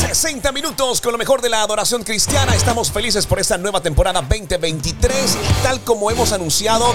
60 0.00 0.52
minutos 0.52 1.00
con 1.00 1.10
lo 1.10 1.18
mejor 1.18 1.42
de 1.42 1.48
la 1.48 1.62
adoración 1.62 2.04
cristiana. 2.04 2.54
Estamos 2.54 2.92
felices 2.92 3.26
por 3.26 3.40
esta 3.40 3.58
nueva 3.58 3.80
temporada 3.80 4.22
2023 4.22 5.12
y 5.34 5.62
tal 5.64 5.80
como 5.80 6.08
hemos 6.12 6.30
anunciado 6.32 6.94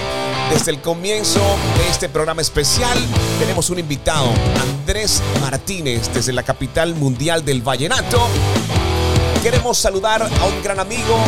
desde 0.50 0.70
el 0.70 0.80
comienzo 0.80 1.40
de 1.76 1.90
este 1.90 2.08
programa 2.08 2.40
especial, 2.40 2.98
tenemos 3.38 3.68
un 3.68 3.80
invitado, 3.80 4.32
Andrés 4.62 5.22
Martínez, 5.42 6.10
desde 6.14 6.32
la 6.32 6.42
capital 6.42 6.94
mundial 6.94 7.44
del 7.44 7.60
vallenato. 7.60 8.28
Queremos 9.42 9.76
saludar 9.76 10.22
a 10.22 10.46
un 10.46 10.62
gran 10.62 10.80
amigo 10.80 11.18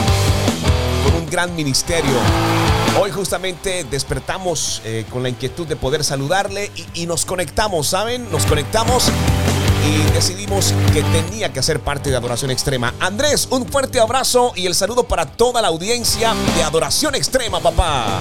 con 1.04 1.16
un 1.16 1.28
gran 1.28 1.54
ministerio. 1.54 2.63
Hoy 2.96 3.10
justamente 3.10 3.84
despertamos 3.90 4.80
eh, 4.84 5.04
con 5.10 5.24
la 5.24 5.28
inquietud 5.28 5.66
de 5.66 5.74
poder 5.74 6.04
saludarle 6.04 6.70
y, 6.94 7.06
nos 7.06 7.24
conectamos, 7.24 7.88
¿saben? 7.88 8.30
Nos 8.30 8.46
conectamos 8.46 9.10
y 9.84 10.12
decidimos 10.12 10.72
que 10.92 11.02
tenía 11.02 11.52
que 11.52 11.58
hacer 11.58 11.80
parte 11.80 12.10
de 12.10 12.16
Adoración 12.16 12.52
Extrema. 12.52 12.94
Andrés, 13.00 13.48
un 13.50 13.66
fuerte 13.66 13.98
abrazo 13.98 14.52
y 14.54 14.66
el 14.66 14.76
saludo 14.76 15.08
para 15.08 15.26
toda 15.26 15.60
la 15.60 15.68
audiencia 15.68 16.34
de 16.54 16.62
Adoración 16.62 17.16
Extrema, 17.16 17.58
papá. 17.58 18.20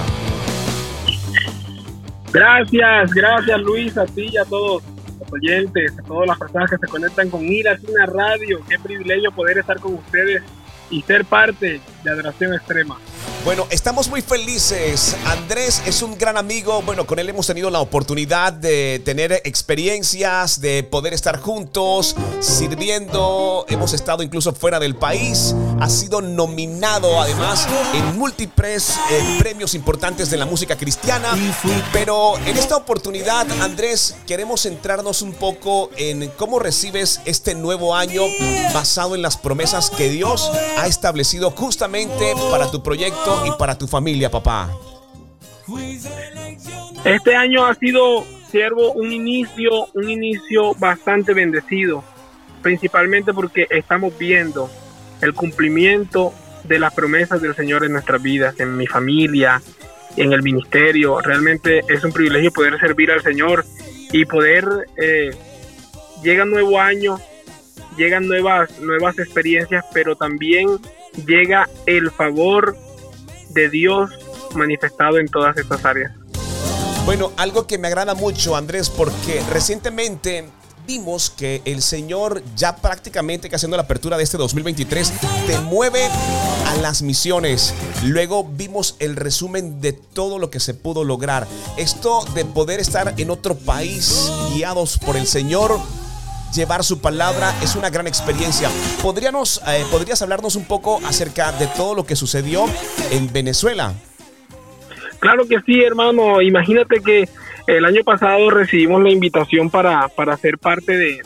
Gracias, 2.32 3.12
gracias 3.12 3.60
Luis, 3.60 3.96
a 3.96 4.06
ti 4.06 4.28
y 4.32 4.36
a 4.38 4.44
todos 4.44 4.82
los 5.20 5.32
oyentes, 5.32 5.92
a 5.96 6.02
todas 6.02 6.26
las 6.26 6.38
personas 6.38 6.68
que 6.68 6.78
se 6.78 6.88
conectan 6.88 7.30
con 7.30 7.46
Latina 7.46 8.06
Radio. 8.06 8.60
Qué 8.68 8.76
privilegio 8.80 9.30
poder 9.30 9.58
estar 9.58 9.78
con 9.78 9.94
ustedes 9.94 10.42
y 10.90 11.00
ser 11.02 11.24
parte 11.24 11.80
de 12.04 12.10
Adoración 12.10 12.54
Extrema. 12.54 12.98
Bueno, 13.44 13.66
estamos 13.70 14.08
muy 14.08 14.22
felices. 14.22 15.16
Andrés 15.26 15.82
es 15.86 16.02
un 16.02 16.16
gran 16.16 16.36
amigo. 16.36 16.80
Bueno, 16.82 17.06
con 17.06 17.18
él 17.18 17.28
hemos 17.28 17.46
tenido 17.46 17.70
la 17.70 17.80
oportunidad 17.80 18.52
de 18.52 19.02
tener 19.04 19.32
experiencias, 19.44 20.60
de 20.60 20.82
poder 20.82 21.12
estar 21.12 21.38
juntos, 21.40 22.16
sirviendo. 22.40 23.66
Hemos 23.68 23.92
estado 23.92 24.22
incluso 24.22 24.52
fuera 24.54 24.78
del 24.78 24.94
país. 24.94 25.54
Ha 25.80 25.90
sido 25.90 26.20
nominado 26.22 27.20
además 27.20 27.66
en 27.94 28.18
múltiples 28.18 28.90
eh, 29.10 29.36
premios 29.38 29.74
importantes 29.74 30.30
de 30.30 30.36
la 30.36 30.46
música 30.46 30.76
cristiana. 30.76 31.30
Pero 31.92 32.38
en 32.46 32.56
esta 32.56 32.76
oportunidad, 32.76 33.46
Andrés, 33.60 34.16
queremos 34.26 34.62
centrarnos 34.62 35.22
un 35.22 35.32
poco 35.32 35.90
en 35.96 36.28
cómo 36.36 36.58
recibes 36.58 37.20
este 37.24 37.54
nuevo 37.54 37.94
año 37.94 38.22
basado 38.72 39.14
en 39.14 39.22
las 39.22 39.36
promesas 39.36 39.90
que 39.90 40.08
Dios 40.08 40.50
ha 40.78 40.86
establecido 40.86 41.50
justamente 41.50 41.93
para 42.50 42.68
tu 42.72 42.82
proyecto 42.82 43.44
y 43.46 43.52
para 43.56 43.78
tu 43.78 43.86
familia, 43.86 44.28
papá. 44.28 44.68
Este 47.04 47.36
año 47.36 47.66
ha 47.66 47.74
sido, 47.76 48.24
siervo, 48.50 48.92
un 48.92 49.12
inicio, 49.12 49.86
un 49.94 50.10
inicio 50.10 50.74
bastante 50.74 51.34
bendecido, 51.34 52.02
principalmente 52.62 53.32
porque 53.32 53.68
estamos 53.70 54.16
viendo 54.18 54.68
el 55.20 55.34
cumplimiento 55.34 56.34
de 56.64 56.80
las 56.80 56.92
promesas 56.92 57.40
del 57.40 57.54
Señor 57.54 57.84
en 57.84 57.92
nuestras 57.92 58.20
vidas, 58.20 58.58
en 58.58 58.76
mi 58.76 58.88
familia, 58.88 59.62
en 60.16 60.32
el 60.32 60.42
ministerio. 60.42 61.20
Realmente 61.20 61.84
es 61.88 62.02
un 62.02 62.10
privilegio 62.10 62.50
poder 62.50 62.80
servir 62.80 63.12
al 63.12 63.22
Señor 63.22 63.64
y 64.10 64.24
poder, 64.24 64.64
eh, 64.96 65.30
llega 66.24 66.42
un 66.42 66.50
nuevo 66.50 66.80
año, 66.80 67.18
llegan 67.96 68.26
nuevas, 68.26 68.80
nuevas 68.80 69.16
experiencias, 69.20 69.84
pero 69.92 70.16
también 70.16 70.80
llega 71.26 71.68
el 71.86 72.10
favor 72.10 72.76
de 73.50 73.70
Dios 73.70 74.10
manifestado 74.54 75.18
en 75.18 75.28
todas 75.28 75.56
estas 75.56 75.84
áreas. 75.84 76.12
Bueno, 77.04 77.32
algo 77.36 77.66
que 77.66 77.78
me 77.78 77.88
agrada 77.88 78.14
mucho, 78.14 78.56
Andrés, 78.56 78.88
porque 78.88 79.42
recientemente 79.50 80.46
vimos 80.86 81.30
que 81.30 81.62
el 81.64 81.82
Señor 81.82 82.42
ya 82.56 82.76
prácticamente 82.76 83.48
que 83.48 83.56
haciendo 83.56 83.76
la 83.76 83.84
apertura 83.84 84.16
de 84.16 84.24
este 84.24 84.36
2023 84.36 85.12
te 85.46 85.58
mueve 85.60 86.08
a 86.66 86.76
las 86.80 87.02
misiones. 87.02 87.74
Luego 88.04 88.44
vimos 88.44 88.96
el 88.98 89.16
resumen 89.16 89.80
de 89.80 89.92
todo 89.92 90.38
lo 90.38 90.50
que 90.50 90.60
se 90.60 90.74
pudo 90.74 91.04
lograr. 91.04 91.46
Esto 91.76 92.24
de 92.34 92.44
poder 92.44 92.80
estar 92.80 93.14
en 93.16 93.30
otro 93.30 93.54
país 93.56 94.30
guiados 94.54 94.98
por 94.98 95.16
el 95.16 95.26
Señor 95.26 95.78
llevar 96.54 96.84
su 96.84 97.00
palabra 97.00 97.52
es 97.62 97.76
una 97.76 97.90
gran 97.90 98.06
experiencia. 98.06 98.68
¿Podríamos, 99.02 99.60
eh, 99.68 99.84
¿Podrías 99.90 100.22
hablarnos 100.22 100.56
un 100.56 100.64
poco 100.64 101.00
acerca 101.04 101.52
de 101.52 101.66
todo 101.66 101.94
lo 101.94 102.06
que 102.06 102.16
sucedió 102.16 102.66
en 103.10 103.32
Venezuela? 103.32 103.94
Claro 105.18 105.46
que 105.46 105.60
sí, 105.66 105.82
hermano. 105.82 106.40
Imagínate 106.42 107.00
que 107.00 107.28
el 107.66 107.84
año 107.84 108.04
pasado 108.04 108.50
recibimos 108.50 109.02
la 109.02 109.10
invitación 109.10 109.70
para, 109.70 110.08
para 110.08 110.36
ser 110.36 110.58
parte 110.58 110.96
de, 110.96 111.22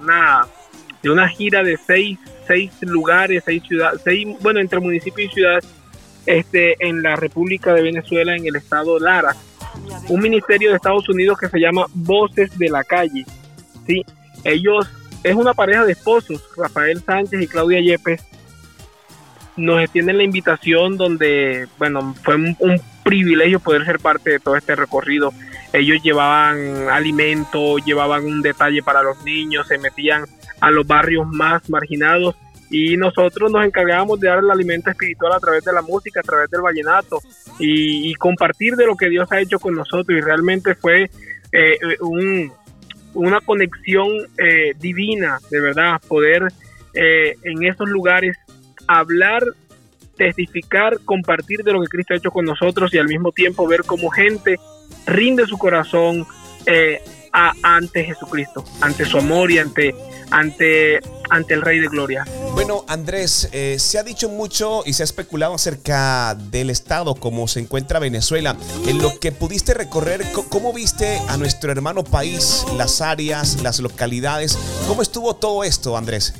una, 0.00 0.46
de 1.02 1.10
una 1.10 1.28
gira 1.28 1.62
de 1.62 1.76
seis, 1.76 2.18
seis 2.46 2.72
lugares, 2.80 3.42
seis 3.44 3.62
ciudades, 3.68 4.00
seis, 4.02 4.26
bueno, 4.40 4.60
entre 4.60 4.80
municipios 4.80 5.30
y 5.30 5.34
ciudades 5.34 5.66
este, 6.26 6.76
en 6.86 7.02
la 7.02 7.16
República 7.16 7.74
de 7.74 7.82
Venezuela, 7.82 8.34
en 8.34 8.46
el 8.46 8.56
estado 8.56 8.98
Lara. 8.98 9.36
Un 10.08 10.20
ministerio 10.20 10.70
de 10.70 10.76
Estados 10.76 11.08
Unidos 11.08 11.38
que 11.38 11.48
se 11.48 11.58
llama 11.58 11.86
Voces 11.92 12.58
de 12.58 12.68
la 12.68 12.82
Calle. 12.84 13.24
¿sí? 13.86 14.04
Ellos, 14.44 14.88
es 15.22 15.34
una 15.34 15.54
pareja 15.54 15.84
de 15.84 15.92
esposos, 15.92 16.42
Rafael 16.56 17.02
Sánchez 17.02 17.40
y 17.42 17.46
Claudia 17.46 17.80
Yepes. 17.80 18.24
Nos 19.56 19.82
extienden 19.82 20.16
la 20.16 20.22
invitación 20.22 20.96
donde, 20.96 21.68
bueno, 21.78 22.14
fue 22.22 22.36
un, 22.36 22.80
privilegio 23.02 23.58
poder 23.58 23.86
ser 23.86 23.98
parte 23.98 24.30
de 24.30 24.38
todo 24.38 24.56
este 24.56 24.76
recorrido. 24.76 25.32
Ellos 25.72 26.02
llevaban 26.02 26.88
alimento, 26.90 27.78
llevaban 27.78 28.24
un 28.24 28.42
detalle 28.42 28.82
para 28.82 29.02
los 29.02 29.24
niños, 29.24 29.66
se 29.66 29.78
metían 29.78 30.26
a 30.60 30.70
los 30.70 30.86
barrios 30.86 31.26
más 31.26 31.68
marginados 31.70 32.36
y 32.70 32.96
nosotros 32.96 33.50
nos 33.50 33.64
encargábamos 33.64 34.20
de 34.20 34.28
dar 34.28 34.38
el 34.38 34.50
alimento 34.50 34.90
espiritual 34.90 35.32
a 35.32 35.40
través 35.40 35.64
de 35.64 35.72
la 35.72 35.82
música, 35.82 36.20
a 36.20 36.22
través 36.22 36.50
del 36.50 36.60
vallenato 36.60 37.20
y, 37.58 38.10
y 38.10 38.14
compartir 38.14 38.76
de 38.76 38.86
lo 38.86 38.94
que 38.96 39.08
Dios 39.08 39.32
ha 39.32 39.40
hecho 39.40 39.58
con 39.58 39.74
nosotros 39.74 40.16
y 40.16 40.20
realmente 40.20 40.74
fue 40.74 41.10
eh, 41.52 41.78
un, 42.00 42.52
una 43.14 43.40
conexión 43.40 44.08
eh, 44.38 44.74
divina, 44.78 45.38
de 45.50 45.60
verdad, 45.60 46.00
poder 46.06 46.48
eh, 46.94 47.34
en 47.44 47.64
esos 47.64 47.88
lugares 47.88 48.36
hablar, 48.86 49.44
testificar, 50.16 50.98
compartir 51.04 51.62
de 51.62 51.72
lo 51.72 51.80
que 51.80 51.88
Cristo 51.88 52.14
ha 52.14 52.16
hecho 52.16 52.30
con 52.30 52.44
nosotros 52.44 52.92
y 52.94 52.98
al 52.98 53.08
mismo 53.08 53.32
tiempo 53.32 53.66
ver 53.66 53.82
cómo 53.84 54.10
gente 54.10 54.56
rinde 55.06 55.46
su 55.46 55.58
corazón 55.58 56.26
eh, 56.66 57.00
ante 57.32 58.04
Jesucristo, 58.04 58.64
ante 58.80 59.04
su 59.04 59.18
amor 59.18 59.50
y 59.50 59.58
ante, 59.58 59.94
ante, 60.30 61.00
ante 61.30 61.54
el 61.54 61.62
Rey 61.62 61.78
de 61.78 61.88
Gloria. 61.88 62.24
Bueno, 62.54 62.84
Andrés, 62.88 63.48
eh, 63.52 63.76
se 63.78 63.98
ha 63.98 64.02
dicho 64.02 64.28
mucho 64.28 64.82
y 64.84 64.92
se 64.92 65.02
ha 65.02 65.04
especulado 65.04 65.54
acerca 65.54 66.34
del 66.34 66.70
estado 66.70 67.14
como 67.14 67.48
se 67.48 67.60
encuentra 67.60 67.98
Venezuela. 67.98 68.56
En 68.86 68.98
lo 68.98 69.18
que 69.18 69.32
pudiste 69.32 69.74
recorrer, 69.74 70.22
¿cómo 70.48 70.72
viste 70.72 71.18
a 71.28 71.36
nuestro 71.36 71.72
hermano 71.72 72.04
país, 72.04 72.64
las 72.76 73.00
áreas, 73.00 73.62
las 73.62 73.80
localidades? 73.80 74.58
¿Cómo 74.86 75.02
estuvo 75.02 75.34
todo 75.36 75.64
esto, 75.64 75.96
Andrés? 75.96 76.34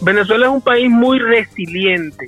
Venezuela 0.00 0.46
es 0.46 0.52
un 0.52 0.60
país 0.60 0.88
muy 0.88 1.18
resiliente. 1.18 2.26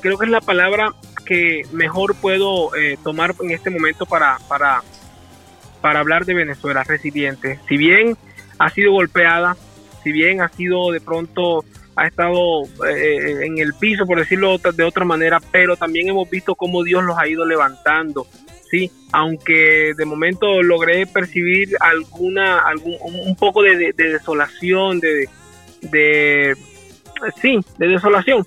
Creo 0.00 0.16
que 0.16 0.24
es 0.24 0.30
la 0.30 0.40
palabra 0.40 0.94
que 1.26 1.62
mejor 1.72 2.14
puedo 2.14 2.74
eh, 2.74 2.98
tomar 3.04 3.34
en 3.40 3.50
este 3.50 3.70
momento 3.70 4.06
para, 4.06 4.38
para, 4.48 4.82
para 5.80 6.00
hablar 6.00 6.24
de 6.24 6.34
Venezuela, 6.34 6.82
resiliente. 6.82 7.60
Si 7.68 7.76
bien 7.76 8.16
ha 8.58 8.70
sido 8.70 8.92
golpeada, 8.92 9.56
si 10.02 10.12
bien 10.12 10.40
ha 10.40 10.48
sido 10.48 10.90
de 10.90 11.00
pronto, 11.00 11.64
ha 11.96 12.06
estado 12.06 12.64
eh, 12.88 13.40
en 13.42 13.58
el 13.58 13.74
piso, 13.74 14.06
por 14.06 14.18
decirlo 14.18 14.58
de 14.58 14.84
otra 14.84 15.04
manera, 15.04 15.40
pero 15.52 15.76
también 15.76 16.08
hemos 16.08 16.28
visto 16.30 16.54
cómo 16.54 16.82
Dios 16.82 17.04
los 17.04 17.18
ha 17.18 17.28
ido 17.28 17.44
levantando. 17.44 18.26
Sí, 18.70 18.90
aunque 19.10 19.94
de 19.96 20.04
momento 20.04 20.62
logré 20.62 21.04
percibir 21.04 21.76
alguna, 21.80 22.60
algún, 22.60 22.94
un 23.02 23.34
poco 23.34 23.62
de, 23.62 23.76
de, 23.76 23.92
de 23.92 24.12
desolación, 24.12 25.00
de, 25.00 25.28
de, 25.82 26.56
sí, 27.42 27.58
de 27.78 27.88
desolación, 27.88 28.46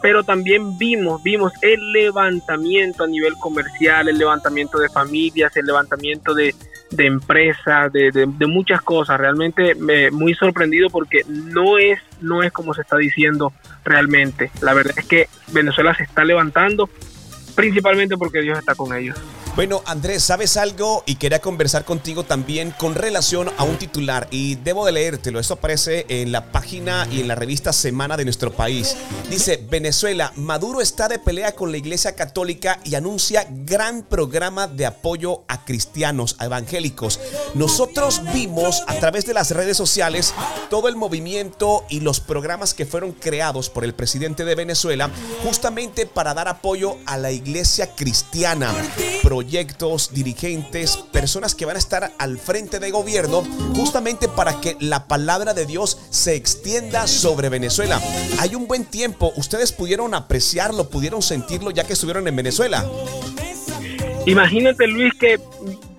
pero 0.00 0.22
también 0.22 0.78
vimos, 0.78 1.22
vimos 1.22 1.52
el 1.60 1.92
levantamiento 1.92 3.04
a 3.04 3.08
nivel 3.08 3.34
comercial, 3.34 4.08
el 4.08 4.16
levantamiento 4.16 4.78
de 4.78 4.88
familias, 4.88 5.54
el 5.56 5.66
levantamiento 5.66 6.34
de, 6.34 6.54
de 6.90 7.06
empresas, 7.06 7.92
de, 7.92 8.10
de, 8.10 8.46
muchas 8.46 8.80
cosas. 8.80 9.18
Realmente 9.18 9.74
me 9.74 10.10
muy 10.10 10.34
sorprendido 10.34 10.88
porque 10.90 11.24
no 11.26 11.78
es, 11.78 12.00
no 12.20 12.42
es 12.42 12.52
como 12.52 12.74
se 12.74 12.82
está 12.82 12.96
diciendo 12.96 13.52
realmente. 13.84 14.50
La 14.60 14.74
verdad 14.74 14.94
es 14.96 15.06
que 15.06 15.28
Venezuela 15.52 15.94
se 15.94 16.04
está 16.04 16.24
levantando 16.24 16.88
principalmente 17.54 18.16
porque 18.16 18.40
Dios 18.40 18.58
está 18.58 18.74
con 18.74 18.94
ellos. 18.94 19.18
Bueno, 19.58 19.82
Andrés, 19.86 20.22
¿sabes 20.22 20.56
algo? 20.56 21.02
Y 21.04 21.16
quería 21.16 21.40
conversar 21.40 21.84
contigo 21.84 22.22
también 22.22 22.70
con 22.78 22.94
relación 22.94 23.50
a 23.56 23.64
un 23.64 23.76
titular. 23.76 24.28
Y 24.30 24.54
debo 24.54 24.86
de 24.86 24.92
leértelo. 24.92 25.40
Esto 25.40 25.54
aparece 25.54 26.06
en 26.08 26.30
la 26.30 26.52
página 26.52 27.08
y 27.10 27.20
en 27.20 27.26
la 27.26 27.34
revista 27.34 27.72
Semana 27.72 28.16
de 28.16 28.22
nuestro 28.22 28.52
país. 28.52 28.96
Dice, 29.28 29.66
Venezuela, 29.68 30.32
Maduro 30.36 30.80
está 30.80 31.08
de 31.08 31.18
pelea 31.18 31.56
con 31.56 31.72
la 31.72 31.76
Iglesia 31.76 32.14
Católica 32.14 32.78
y 32.84 32.94
anuncia 32.94 33.48
gran 33.50 34.04
programa 34.04 34.68
de 34.68 34.86
apoyo 34.86 35.42
a 35.48 35.64
cristianos, 35.64 36.36
a 36.38 36.44
evangélicos. 36.44 37.18
Nosotros 37.54 38.22
vimos 38.32 38.84
a 38.86 38.94
través 39.00 39.26
de 39.26 39.34
las 39.34 39.50
redes 39.50 39.76
sociales 39.76 40.34
todo 40.70 40.86
el 40.86 40.94
movimiento 40.94 41.84
y 41.88 41.98
los 41.98 42.20
programas 42.20 42.74
que 42.74 42.86
fueron 42.86 43.10
creados 43.10 43.70
por 43.70 43.82
el 43.82 43.92
presidente 43.92 44.44
de 44.44 44.54
Venezuela 44.54 45.10
justamente 45.42 46.06
para 46.06 46.32
dar 46.32 46.46
apoyo 46.46 46.96
a 47.06 47.16
la 47.16 47.32
iglesia 47.32 47.96
cristiana 47.96 48.72
proyectos, 49.28 50.14
dirigentes, 50.14 50.96
personas 51.12 51.54
que 51.54 51.66
van 51.66 51.76
a 51.76 51.78
estar 51.78 52.12
al 52.16 52.38
frente 52.38 52.78
de 52.78 52.90
gobierno 52.90 53.42
justamente 53.76 54.26
para 54.26 54.58
que 54.58 54.74
la 54.80 55.06
palabra 55.06 55.52
de 55.52 55.66
Dios 55.66 56.00
se 56.08 56.34
extienda 56.34 57.06
sobre 57.06 57.50
Venezuela. 57.50 58.00
Hay 58.40 58.54
un 58.54 58.66
buen 58.66 58.86
tiempo, 58.86 59.34
ustedes 59.36 59.70
pudieron 59.72 60.14
apreciarlo, 60.14 60.88
pudieron 60.88 61.20
sentirlo 61.20 61.70
ya 61.70 61.84
que 61.84 61.92
estuvieron 61.92 62.26
en 62.26 62.36
Venezuela. 62.36 62.86
Imagínate 64.24 64.86
Luis 64.86 65.12
que 65.12 65.38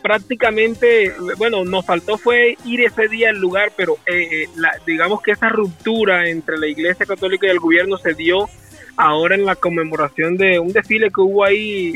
prácticamente, 0.01 1.13
bueno, 1.37 1.63
nos 1.63 1.85
faltó 1.85 2.17
fue 2.17 2.57
ir 2.65 2.81
ese 2.81 3.09
día 3.09 3.29
al 3.29 3.37
lugar, 3.37 3.73
pero 3.77 3.99
eh, 4.07 4.45
eh, 4.45 4.47
digamos 4.87 5.21
que 5.21 5.33
esa 5.33 5.49
ruptura 5.49 6.27
entre 6.27 6.57
la 6.57 6.65
Iglesia 6.65 7.05
Católica 7.05 7.45
y 7.45 7.51
el 7.51 7.59
gobierno 7.59 7.95
se 7.99 8.15
dio 8.15 8.49
ahora 8.97 9.35
en 9.35 9.45
la 9.45 9.55
conmemoración 9.55 10.35
de 10.35 10.57
un 10.57 10.73
desfile 10.73 11.11
que 11.11 11.21
hubo 11.21 11.45
ahí 11.45 11.93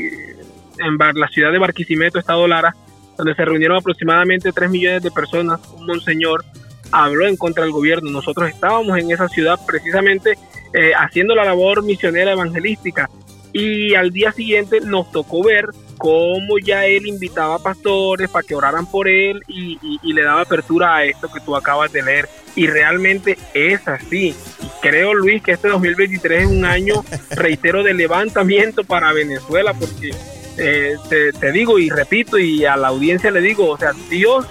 en 0.78 0.98
la 1.20 1.28
ciudad 1.28 1.52
de 1.52 1.58
Barquisimeto, 1.58 2.18
Estado 2.18 2.46
Lara, 2.46 2.74
donde 3.16 3.34
se 3.34 3.44
reunieron 3.44 3.78
aproximadamente 3.78 4.52
3 4.52 4.70
millones 4.70 5.02
de 5.02 5.10
personas. 5.10 5.60
Un 5.76 5.86
monseñor 5.86 6.44
habló 6.90 7.26
en 7.26 7.36
contra 7.36 7.64
del 7.64 7.72
gobierno. 7.72 8.10
Nosotros 8.10 8.48
estábamos 8.48 8.98
en 8.98 9.10
esa 9.10 9.28
ciudad 9.28 9.58
precisamente 9.66 10.38
eh, 10.72 10.92
haciendo 10.96 11.34
la 11.34 11.44
labor 11.44 11.82
misionera 11.82 12.32
evangelística 12.32 13.08
y 13.52 13.94
al 13.94 14.10
día 14.10 14.32
siguiente 14.32 14.80
nos 14.80 15.10
tocó 15.12 15.44
ver 15.44 15.66
cómo 15.96 16.58
ya 16.58 16.86
él 16.86 17.06
invitaba 17.06 17.54
a 17.54 17.58
pastores 17.60 18.28
para 18.28 18.44
que 18.44 18.56
oraran 18.56 18.84
por 18.84 19.06
él 19.06 19.42
y, 19.46 19.78
le 20.12 20.22
daba 20.22 20.42
apertura 20.42 20.96
a 20.96 21.04
esto 21.04 21.30
que 21.32 21.40
tú 21.40 21.56
acabas 21.56 21.92
de 21.92 22.02
leer. 22.02 22.28
Y 22.56 22.66
realmente 22.66 23.36
es 23.52 23.86
así. 23.88 24.34
Creo, 24.80 25.14
Luis, 25.14 25.42
que 25.42 25.52
este 25.52 25.68
2023 25.68 26.42
es 26.42 26.46
un 26.46 26.64
año, 26.64 27.04
reitero, 27.30 27.82
de 27.82 27.94
levantamiento 27.94 28.84
para 28.84 29.12
Venezuela, 29.12 29.72
porque 29.72 30.10
eh, 30.58 30.96
te, 31.08 31.52
digo 31.52 31.78
y 31.78 31.90
repito 31.90 32.38
y 32.38 32.64
a 32.64 32.76
la 32.76 32.88
audiencia 32.88 33.30
le 33.30 33.40
digo, 33.40 33.68
o 33.70 33.78
sea, 33.78 33.92
Dios 34.10 34.46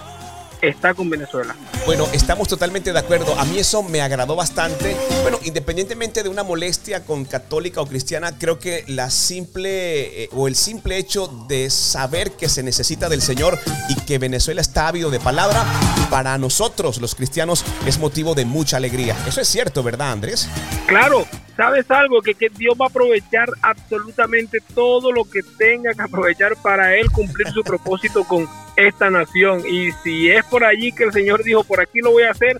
está 0.61 0.93
con 0.93 1.09
Venezuela. 1.09 1.55
Bueno, 1.85 2.07
estamos 2.13 2.47
totalmente 2.47 2.93
de 2.93 2.99
acuerdo. 2.99 3.37
A 3.37 3.43
mí 3.43 3.59
eso 3.59 3.83
me 3.83 4.01
agradó 4.01 4.37
bastante. 4.37 4.95
Bueno, 5.21 5.37
independientemente 5.43 6.23
de 6.23 6.29
una 6.29 6.43
molestia 6.43 7.03
con 7.03 7.25
católica 7.25 7.81
o 7.81 7.85
cristiana, 7.85 8.37
creo 8.37 8.59
que 8.59 8.85
la 8.87 9.09
simple 9.09 10.23
eh, 10.23 10.29
o 10.31 10.47
el 10.47 10.55
simple 10.55 10.97
hecho 10.97 11.27
de 11.49 11.69
saber 11.69 12.31
que 12.31 12.47
se 12.47 12.63
necesita 12.63 13.09
del 13.09 13.21
Señor 13.21 13.59
y 13.89 13.95
que 13.95 14.17
Venezuela 14.17 14.61
está 14.61 14.87
ávido 14.87 15.11
de 15.11 15.19
palabra, 15.19 15.65
para 16.09 16.37
nosotros 16.37 17.01
los 17.01 17.15
cristianos 17.15 17.65
es 17.85 17.99
motivo 17.99 18.33
de 18.33 18.45
mucha 18.45 18.77
alegría. 18.77 19.17
Eso 19.27 19.41
es 19.41 19.47
cierto, 19.49 19.83
¿verdad, 19.83 20.13
Andrés? 20.13 20.47
Claro, 20.87 21.27
¿Sabes 21.55 21.89
algo? 21.91 22.21
Que, 22.21 22.33
que, 22.33 22.49
Dios 22.49 22.75
va 22.79 22.85
a 22.85 22.89
aprovechar 22.89 23.47
absolutamente 23.61 24.59
todo 24.73 25.11
lo 25.11 25.23
que 25.23 25.41
tenga 25.57 25.93
que 25.93 26.01
aprovechar 26.01 26.55
para 26.61 26.95
Él 26.95 27.11
cumplir 27.11 27.47
su 27.49 27.63
propósito 27.63 28.23
con 28.23 28.47
esta 28.75 29.09
nación. 29.09 29.63
Y 29.67 29.91
si 30.03 30.31
es 30.31 30.43
por 30.45 30.63
allí 30.63 30.91
que 30.91 31.03
el 31.03 31.13
Señor 31.13 31.43
dijo, 31.43 31.63
por 31.63 31.79
aquí 31.79 31.99
lo 31.99 32.11
voy 32.11 32.23
a 32.23 32.31
hacer, 32.31 32.59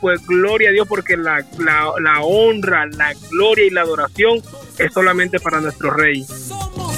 pues 0.00 0.26
gloria 0.26 0.68
a 0.68 0.72
Dios 0.72 0.86
porque 0.86 1.16
la, 1.16 1.44
la, 1.58 1.92
la 2.00 2.20
honra, 2.20 2.86
la 2.86 3.14
gloria 3.30 3.64
y 3.64 3.70
la 3.70 3.82
adoración 3.82 4.42
es 4.78 4.92
solamente 4.92 5.40
para 5.40 5.60
nuestro 5.60 5.90
Rey. 5.90 6.26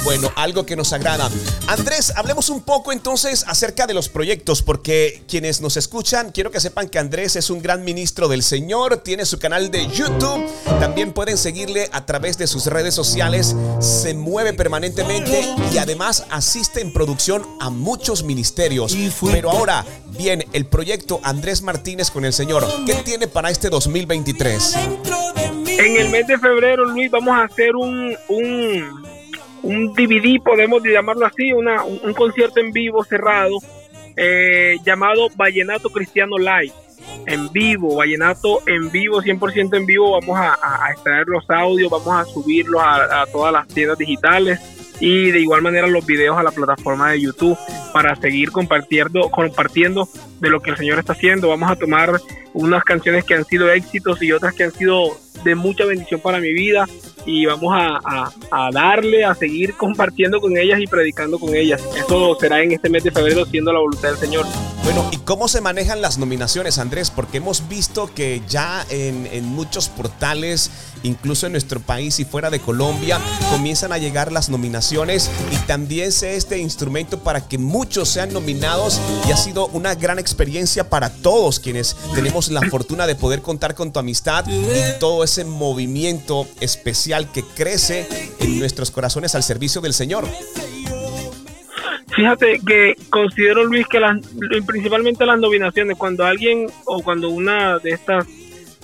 Bueno, 0.07 0.31
algo 0.37 0.65
que 0.65 0.77
nos 0.77 0.93
agrada. 0.93 1.29
Andrés, 1.67 2.13
hablemos 2.15 2.49
un 2.49 2.61
poco 2.61 2.93
entonces 2.93 3.43
acerca 3.45 3.85
de 3.85 3.93
los 3.93 4.07
proyectos, 4.07 4.61
porque 4.61 5.21
quienes 5.27 5.59
nos 5.59 5.75
escuchan, 5.75 6.31
quiero 6.31 6.49
que 6.49 6.61
sepan 6.61 6.87
que 6.87 6.97
Andrés 6.97 7.35
es 7.35 7.49
un 7.49 7.61
gran 7.61 7.83
ministro 7.83 8.29
del 8.29 8.41
Señor, 8.41 8.99
tiene 9.03 9.25
su 9.25 9.37
canal 9.37 9.69
de 9.69 9.85
YouTube, 9.87 10.49
también 10.79 11.11
pueden 11.11 11.37
seguirle 11.37 11.89
a 11.91 12.05
través 12.05 12.37
de 12.37 12.47
sus 12.47 12.67
redes 12.67 12.93
sociales, 12.93 13.53
se 13.81 14.13
mueve 14.13 14.53
permanentemente 14.53 15.45
y 15.73 15.77
además 15.77 16.23
asiste 16.29 16.79
en 16.79 16.93
producción 16.93 17.45
a 17.59 17.69
muchos 17.69 18.23
ministerios. 18.23 18.95
Pero 19.29 19.51
ahora, 19.51 19.85
bien, 20.17 20.45
el 20.53 20.67
proyecto 20.67 21.19
Andrés 21.21 21.61
Martínez 21.63 22.11
con 22.11 22.23
el 22.23 22.31
Señor, 22.31 22.65
¿qué 22.85 22.93
tiene 23.03 23.27
para 23.27 23.49
este 23.49 23.69
2023? 23.69 24.73
En 25.65 25.97
el 25.97 26.09
mes 26.11 26.27
de 26.27 26.39
febrero, 26.39 26.85
Luis, 26.85 27.11
vamos 27.11 27.35
a 27.35 27.43
hacer 27.43 27.75
un, 27.75 28.15
un 28.29 29.16
un 29.67 29.93
DVD, 29.93 30.41
podemos 30.41 30.81
llamarlo 30.81 31.25
así, 31.25 31.51
una, 31.51 31.83
un, 31.83 32.13
concierto 32.13 32.61
en 32.61 32.71
vivo 32.71 33.03
cerrado 33.03 33.57
eh, 34.15 34.77
llamado 34.85 35.27
Vallenato 35.35 35.89
Cristiano 35.89 36.37
Live. 36.37 36.73
En 37.25 37.51
vivo, 37.51 37.97
Vallenato 37.97 38.61
en 38.65 38.89
vivo, 38.89 39.21
100% 39.21 39.75
en 39.75 39.85
vivo. 39.85 40.17
Vamos 40.21 40.39
a, 40.39 40.89
extraer 40.91 41.27
los 41.27 41.43
audios, 41.49 41.91
vamos 41.91 42.07
a 42.07 42.23
subirlos 42.23 42.81
a, 42.81 43.23
a 43.23 43.25
todas 43.25 43.51
las 43.51 43.67
tiendas 43.67 43.97
digitales 43.97 44.59
y 45.01 45.31
de 45.31 45.41
igual 45.41 45.61
manera 45.61 45.85
los 45.87 46.05
videos 46.05 46.37
a 46.37 46.43
la 46.43 46.51
plataforma 46.51 47.11
de 47.11 47.21
YouTube 47.21 47.57
para 47.91 48.15
seguir 48.15 48.51
compartiendo, 48.51 49.29
compartiendo 49.29 50.07
de 50.39 50.49
lo 50.49 50.61
que 50.61 50.71
el 50.71 50.77
Señor 50.77 50.97
está 50.99 51.11
haciendo. 51.11 51.49
Vamos 51.49 51.69
a 51.69 51.75
tomar 51.75 52.21
unas 52.53 52.85
canciones 52.85 53.25
que 53.25 53.33
han 53.33 53.43
sido 53.43 53.69
éxitos 53.69 54.21
y 54.21 54.31
otras 54.31 54.53
que 54.53 54.63
han 54.63 54.71
sido 54.71 55.17
de 55.43 55.55
mucha 55.55 55.83
bendición 55.85 56.21
para 56.21 56.39
mi 56.39 56.53
vida 56.53 56.87
y 57.27 57.45
vamos 57.45 57.75
a, 57.75 58.31
darle, 58.71 59.25
a 59.25 59.35
seguir 59.35 59.75
compartiendo 59.75 60.39
con 60.39 60.57
ellas 60.57 60.79
y 60.79 60.87
predicando 60.87 61.37
con 61.37 61.53
ellas. 61.53 61.83
Eso 61.95 62.37
será 62.39 62.63
en 62.63 62.71
este 62.71 62.89
mes 62.89 63.03
de 63.03 63.11
febrero 63.11 63.45
siendo 63.45 63.71
la 63.73 63.79
voluntad 63.79 64.09
del 64.09 64.17
Señor. 64.17 64.45
Bueno, 64.83 65.05
¿y 65.11 65.17
cómo 65.17 65.49
se 65.49 65.59
manejan 65.59 66.01
las 66.01 66.17
nominaciones, 66.17 66.79
Andrés? 66.79 67.11
Porque 67.11 67.37
hemos 67.37 67.67
visto 67.67 68.09
que 68.15 68.41
ya 68.47 68.85
en, 68.89 69.27
en 69.27 69.45
muchos 69.45 69.89
portales, 69.89 70.71
incluso 71.03 71.45
en 71.45 71.53
nuestro 71.53 71.79
país 71.79 72.19
y 72.19 72.25
fuera 72.25 72.49
de 72.49 72.59
Colombia, 72.59 73.19
comienzan 73.51 73.91
a 73.91 73.97
llegar 73.97 74.31
las 74.31 74.49
nominaciones 74.49 75.29
y 75.51 75.57
también 75.67 76.11
sé 76.11 76.35
este 76.35 76.57
instrumento 76.57 77.19
para 77.19 77.47
que 77.47 77.57
muchos 77.57 78.09
sean 78.09 78.33
nominados 78.33 79.01
y 79.27 79.31
ha 79.31 79.37
sido 79.37 79.67
una 79.67 79.95
gran 79.95 80.19
experiencia 80.19 80.89
para 80.89 81.09
todos 81.09 81.59
quienes 81.59 81.95
tenemos 82.13 82.49
la 82.49 82.61
fortuna 82.61 83.07
de 83.07 83.15
poder 83.15 83.41
contar 83.41 83.75
con 83.75 83.91
tu 83.91 83.99
amistad 83.99 84.45
y 84.47 84.99
todo 84.99 85.23
ese 85.23 85.45
movimiento 85.45 86.47
especial 86.59 87.31
que 87.31 87.43
crece 87.43 88.07
en 88.39 88.59
nuestros 88.59 88.91
corazones 88.91 89.35
al 89.35 89.43
servicio 89.43 89.81
del 89.81 89.93
Señor. 89.93 90.27
Fíjate 92.15 92.59
que 92.65 92.95
considero, 93.11 93.63
Luis, 93.63 93.85
que 93.87 93.99
las, 93.99 94.17
principalmente 94.65 95.23
las 95.23 95.39
nominaciones, 95.39 95.97
cuando 95.97 96.25
alguien 96.25 96.65
o 96.85 97.03
cuando 97.03 97.29
una 97.29 97.77
de 97.77 97.91
estas 97.91 98.25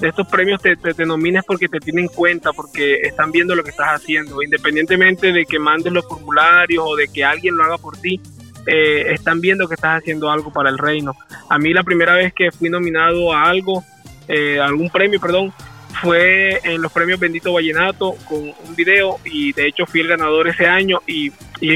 estos 0.01 0.27
premios 0.27 0.61
te, 0.61 0.75
te, 0.75 1.05
nomines 1.05 1.43
porque 1.45 1.67
te 1.67 1.79
tienen 1.79 2.05
en 2.05 2.09
cuenta, 2.09 2.51
porque 2.53 3.01
están 3.01 3.31
viendo 3.31 3.55
lo 3.55 3.63
que 3.63 3.69
estás 3.69 3.89
haciendo, 3.89 4.41
independientemente 4.41 5.31
de 5.31 5.45
que 5.45 5.59
mandes 5.59 5.93
los 5.93 6.05
formularios 6.05 6.83
o 6.85 6.95
de 6.95 7.07
que 7.07 7.23
alguien 7.23 7.55
lo 7.55 7.63
haga 7.63 7.77
por 7.77 7.97
ti, 7.97 8.19
eh, 8.65 9.13
están 9.13 9.41
viendo 9.41 9.67
que 9.67 9.75
estás 9.75 9.99
haciendo 9.99 10.31
algo 10.31 10.51
para 10.51 10.69
el 10.69 10.77
reino. 10.77 11.15
A 11.49 11.57
mí 11.59 11.73
la 11.73 11.83
primera 11.83 12.15
vez 12.15 12.33
que 12.33 12.51
fui 12.51 12.69
nominado 12.69 13.33
a 13.33 13.43
algo, 13.43 13.83
eh, 14.27 14.59
algún 14.59 14.89
premio, 14.89 15.19
perdón, 15.19 15.53
fue 16.01 16.59
en 16.63 16.81
los 16.81 16.91
premios 16.91 17.19
Bendito 17.19 17.53
Vallenato 17.53 18.15
con 18.27 18.39
un 18.39 18.75
video 18.75 19.19
y 19.23 19.53
de 19.53 19.67
hecho 19.67 19.85
fui 19.85 20.01
el 20.01 20.07
ganador 20.07 20.47
ese 20.47 20.65
año 20.65 21.01
y, 21.07 21.31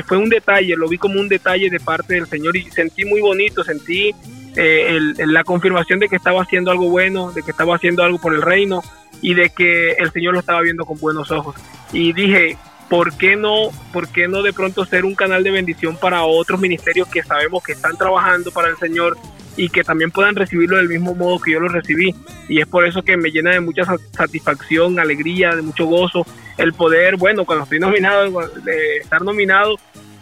fue 0.05 0.17
un 0.17 0.27
detalle, 0.27 0.75
lo 0.75 0.89
vi 0.89 0.97
como 0.97 1.17
un 1.17 1.29
detalle 1.29 1.69
de 1.69 1.79
parte 1.79 2.15
del 2.15 2.27
Señor 2.27 2.57
y 2.57 2.69
sentí 2.71 3.05
muy 3.05 3.21
bonito, 3.21 3.63
sentí 3.63 4.13
eh, 4.57 4.99
la 5.17 5.43
confirmación 5.43 5.99
de 5.99 6.09
que 6.09 6.15
estaba 6.15 6.41
haciendo 6.41 6.71
algo 6.71 6.89
bueno, 6.89 7.31
de 7.31 7.43
que 7.43 7.51
estaba 7.51 7.75
haciendo 7.75 8.03
algo 8.03 8.19
por 8.19 8.33
el 8.33 8.41
reino 8.41 8.81
y 9.21 9.33
de 9.33 9.49
que 9.49 9.91
el 9.93 10.11
Señor 10.11 10.33
lo 10.33 10.39
estaba 10.39 10.61
viendo 10.61 10.85
con 10.85 10.99
buenos 10.99 11.31
ojos. 11.31 11.55
Y 11.93 12.13
dije, 12.13 12.57
¿por 12.89 13.17
qué 13.17 13.35
no, 13.35 13.69
por 13.93 14.09
qué 14.09 14.27
no 14.27 14.41
de 14.41 14.53
pronto 14.53 14.85
ser 14.85 15.05
un 15.05 15.15
canal 15.15 15.43
de 15.43 15.51
bendición 15.51 15.97
para 15.97 16.23
otros 16.23 16.59
ministerios 16.59 17.07
que 17.07 17.23
sabemos 17.23 17.63
que 17.63 17.73
están 17.73 17.97
trabajando 17.97 18.51
para 18.51 18.69
el 18.69 18.77
Señor 18.77 19.17
y 19.55 19.69
que 19.69 19.83
también 19.83 20.11
puedan 20.11 20.35
recibirlo 20.35 20.77
del 20.77 20.89
mismo 20.89 21.15
modo 21.15 21.39
que 21.39 21.51
yo 21.51 21.59
lo 21.59 21.67
recibí. 21.67 22.15
Y 22.47 22.59
es 22.59 22.67
por 22.67 22.85
eso 22.85 23.03
que 23.03 23.17
me 23.17 23.31
llena 23.31 23.51
de 23.51 23.59
mucha 23.59 23.83
satisfacción, 24.11 24.99
alegría, 24.99 25.55
de 25.55 25.61
mucho 25.61 25.85
gozo 25.85 26.25
el 26.57 26.73
poder, 26.73 27.17
bueno, 27.17 27.45
cuando 27.45 27.63
estoy 27.63 27.79
nominado, 27.79 28.49
de 28.63 28.97
estar 28.97 29.21
nominado, 29.21 29.75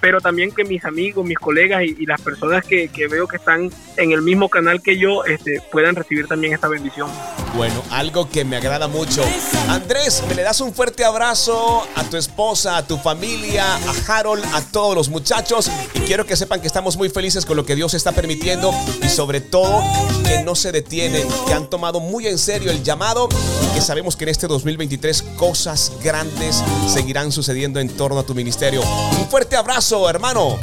pero 0.05 0.21
también 0.21 0.51
que 0.51 0.63
mis 0.63 0.85
amigos, 0.85 1.25
mis 1.25 1.39
colegas 1.39 1.81
y, 1.83 2.05
las 2.05 2.21
personas 2.21 2.63
que, 2.63 2.89
que, 2.89 3.07
veo 3.07 3.27
que 3.27 3.37
están 3.37 3.71
en 3.97 4.11
el 4.11 4.21
mismo 4.21 4.49
canal 4.49 4.79
que 4.79 4.99
yo 4.99 5.25
este, 5.25 5.59
puedan 5.71 5.95
recibir 5.95 6.27
también 6.27 6.53
esta 6.53 6.67
bendición. 6.67 7.09
Bueno, 7.55 7.81
algo 7.89 8.29
que 8.29 8.43
me 8.43 8.57
agrada 8.57 8.87
mucho. 8.87 9.23
Andrés, 9.69 10.23
me 10.27 10.35
le 10.35 10.43
das 10.43 10.59
un 10.59 10.73
fuerte 10.73 11.05
abrazo 11.05 11.87
a 11.95 12.03
tu 12.03 12.17
esposa, 12.17 12.77
a 12.77 12.85
tu 12.85 12.97
familia, 12.97 13.63
a 13.65 13.93
Harold, 14.07 14.43
a 14.53 14.61
todos 14.61 14.93
los 14.93 15.09
muchachos 15.09 15.71
y 15.93 15.99
quiero 15.99 16.25
que 16.25 16.35
sepan 16.35 16.59
que 16.59 16.67
estamos 16.67 16.97
muy 16.97 17.09
felices 17.09 17.45
con 17.45 17.55
lo 17.55 17.65
que 17.65 17.75
Dios 17.75 17.93
está 17.93 18.11
permitiendo 18.11 18.73
y 19.01 19.07
sobre 19.07 19.39
todo 19.39 19.81
que 20.25 20.43
no 20.43 20.53
se 20.53 20.73
detienen, 20.73 21.25
que 21.47 21.53
han 21.53 21.69
tomado 21.69 22.01
muy 22.01 22.27
en 22.27 22.37
serio 22.37 22.71
el 22.71 22.83
llamado 22.83 23.29
y 23.63 23.73
que 23.73 23.81
sabemos 23.81 24.17
que 24.17 24.25
en 24.25 24.29
este 24.29 24.47
2023 24.47 25.21
cosas 25.37 25.93
grandes 26.03 26.61
seguirán 26.87 27.31
sucediendo 27.31 27.79
en 27.79 27.87
torno 27.87 28.19
a 28.19 28.23
tu 28.23 28.35
ministerio. 28.35 28.81
Un 29.17 29.29
fuerte 29.29 29.55
abrazo, 29.55 29.94
hermano. 30.09 30.59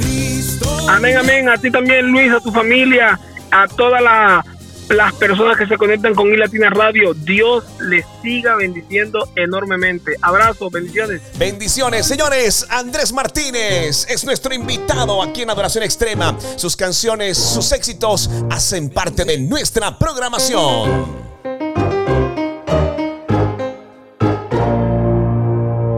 Amén, 0.88 1.16
amén. 1.16 1.48
A 1.48 1.56
ti 1.56 1.70
también, 1.70 2.06
Luis, 2.06 2.32
a 2.32 2.40
tu 2.40 2.52
familia, 2.52 3.18
a 3.50 3.66
toda 3.68 4.00
la 4.00 4.44
las 4.88 5.12
personas 5.14 5.56
que 5.56 5.66
se 5.66 5.76
conectan 5.76 6.14
con 6.14 6.32
iLatina 6.32 6.70
Radio. 6.70 7.14
Dios 7.14 7.64
les 7.80 8.04
siga 8.22 8.56
bendiciendo 8.56 9.28
enormemente. 9.36 10.16
Abrazos, 10.20 10.70
bendiciones. 10.70 11.22
Bendiciones, 11.38 12.06
señores. 12.06 12.66
Andrés 12.68 13.12
Martínez 13.12 14.06
es 14.08 14.24
nuestro 14.24 14.54
invitado 14.54 15.22
aquí 15.22 15.42
en 15.42 15.50
Adoración 15.50 15.84
Extrema. 15.84 16.36
Sus 16.56 16.76
canciones, 16.76 17.38
sus 17.38 17.72
éxitos 17.72 18.30
hacen 18.50 18.90
parte 18.90 19.24
de 19.24 19.38
nuestra 19.38 19.98
programación. 19.98 21.32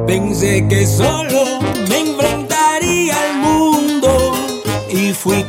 Pensé 0.07 0.67
que 0.69 0.87
solo 0.87 1.61
me 1.89 1.99
fui 5.25 5.43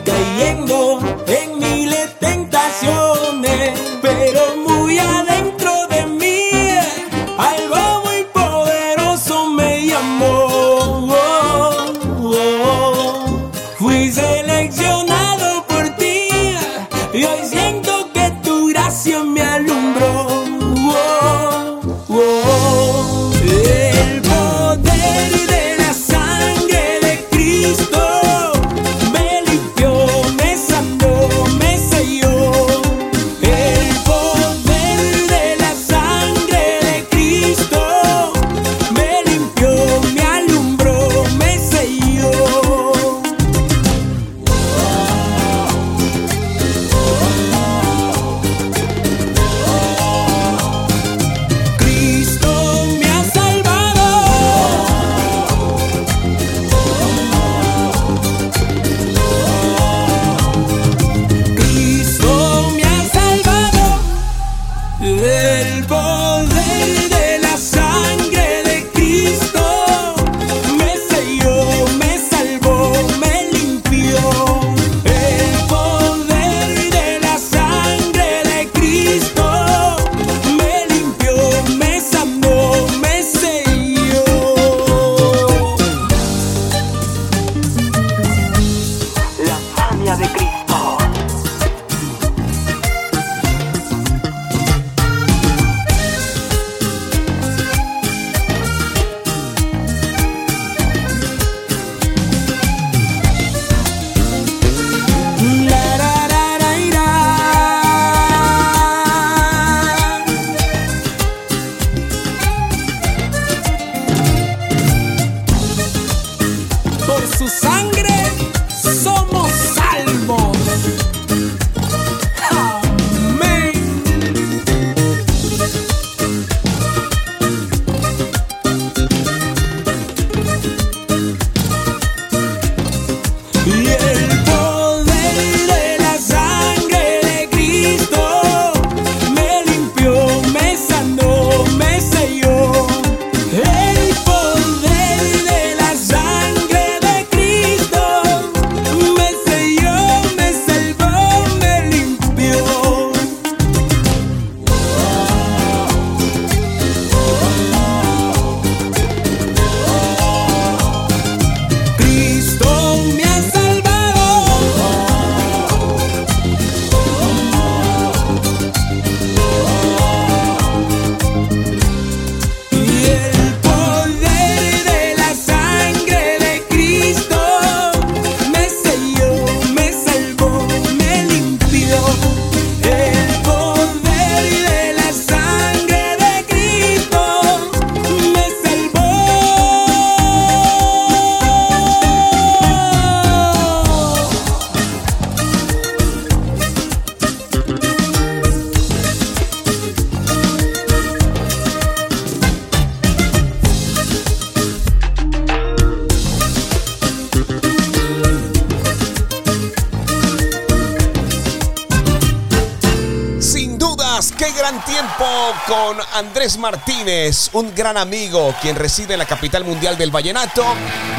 Andrés 216.15 216.57
Martínez, 216.57 217.49
un 217.51 217.75
gran 217.75 217.97
amigo 217.97 218.55
quien 218.61 218.77
reside 218.77 219.13
en 219.13 219.19
la 219.19 219.25
capital 219.25 219.65
mundial 219.65 219.97
del 219.97 220.11
vallenato, 220.11 220.63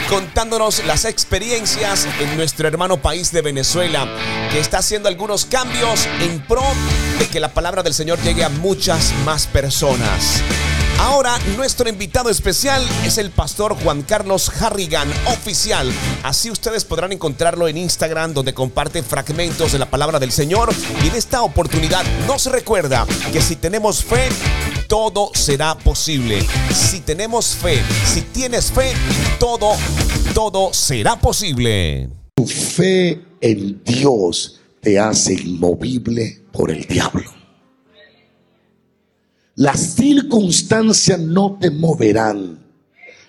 contándonos 0.08 0.86
las 0.86 1.04
experiencias 1.04 2.08
en 2.18 2.34
nuestro 2.34 2.66
hermano 2.66 2.96
país 2.96 3.30
de 3.30 3.42
Venezuela, 3.42 4.08
que 4.50 4.58
está 4.58 4.78
haciendo 4.78 5.10
algunos 5.10 5.44
cambios 5.44 6.08
en 6.22 6.40
pro 6.40 6.62
de 7.18 7.28
que 7.28 7.40
la 7.40 7.52
palabra 7.52 7.82
del 7.82 7.92
Señor 7.92 8.18
llegue 8.22 8.42
a 8.42 8.48
muchas 8.48 9.12
más 9.26 9.46
personas. 9.46 10.40
Ahora 10.98 11.38
nuestro 11.56 11.88
invitado 11.88 12.30
especial 12.30 12.82
es 13.04 13.18
el 13.18 13.30
pastor 13.30 13.76
Juan 13.82 14.02
Carlos 14.02 14.50
Harrigan, 14.60 15.12
oficial. 15.26 15.92
Así 16.22 16.50
ustedes 16.50 16.84
podrán 16.84 17.12
encontrarlo 17.12 17.68
en 17.68 17.76
Instagram 17.76 18.32
donde 18.32 18.54
comparte 18.54 19.02
fragmentos 19.02 19.72
de 19.72 19.78
la 19.78 19.90
palabra 19.90 20.18
del 20.18 20.32
Señor. 20.32 20.72
Y 21.04 21.08
en 21.08 21.14
esta 21.14 21.42
oportunidad 21.42 22.04
nos 22.26 22.46
recuerda 22.46 23.06
que 23.30 23.42
si 23.42 23.56
tenemos 23.56 24.02
fe, 24.02 24.30
todo 24.88 25.30
será 25.34 25.76
posible. 25.76 26.44
Si 26.72 27.00
tenemos 27.00 27.54
fe, 27.54 27.82
si 28.04 28.22
tienes 28.22 28.70
fe, 28.70 28.92
todo, 29.38 29.72
todo 30.34 30.72
será 30.72 31.16
posible. 31.16 32.08
Tu 32.36 32.46
fe 32.46 33.20
en 33.40 33.82
Dios 33.84 34.60
te 34.80 34.98
hace 34.98 35.34
inmovible 35.34 36.44
por 36.52 36.70
el 36.70 36.84
diablo. 36.86 37.30
Las 39.56 39.94
circunstancias 39.94 41.18
no 41.18 41.58
te 41.58 41.70
moverán 41.70 42.62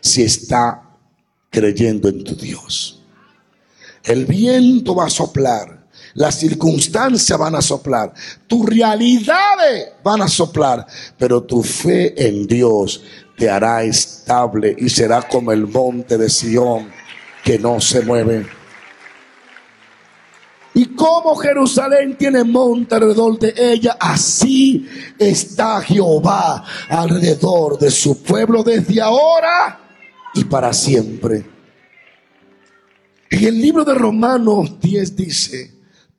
si 0.01 0.23
está 0.23 0.83
creyendo 1.49 2.09
en 2.09 2.23
tu 2.23 2.35
Dios. 2.35 3.01
El 4.03 4.25
viento 4.25 4.95
va 4.95 5.05
a 5.05 5.09
soplar, 5.09 5.76
las 6.17 6.39
circunstancias 6.39 7.37
van 7.37 7.53
a 7.55 7.61
soplar, 7.61 8.11
tus 8.47 8.65
realidades 8.65 9.89
van 10.03 10.23
a 10.23 10.27
soplar, 10.27 10.85
pero 11.15 11.43
tu 11.43 11.61
fe 11.61 12.27
en 12.27 12.47
Dios 12.47 13.03
te 13.37 13.47
hará 13.47 13.83
estable 13.83 14.75
y 14.79 14.89
será 14.89 15.21
como 15.21 15.51
el 15.51 15.67
monte 15.67 16.17
de 16.17 16.27
Sión 16.27 16.89
que 17.43 17.59
no 17.59 17.79
se 17.79 18.01
mueve. 18.01 18.47
Y 20.73 20.95
como 20.95 21.35
Jerusalén 21.35 22.17
tiene 22.17 22.43
monte 22.43 22.95
alrededor 22.95 23.37
de 23.37 23.53
ella, 23.55 23.95
así 23.99 24.89
está 25.19 25.81
Jehová 25.81 26.63
alrededor 26.89 27.77
de 27.77 27.91
su 27.91 28.23
pueblo 28.23 28.63
desde 28.63 28.99
ahora 29.01 29.79
y 30.33 30.43
para 30.45 30.73
siempre. 30.73 31.45
En 33.29 33.43
el 33.43 33.61
libro 33.61 33.85
de 33.85 33.93
Romanos 33.93 34.79
10 34.79 35.15
dice, 35.15 35.76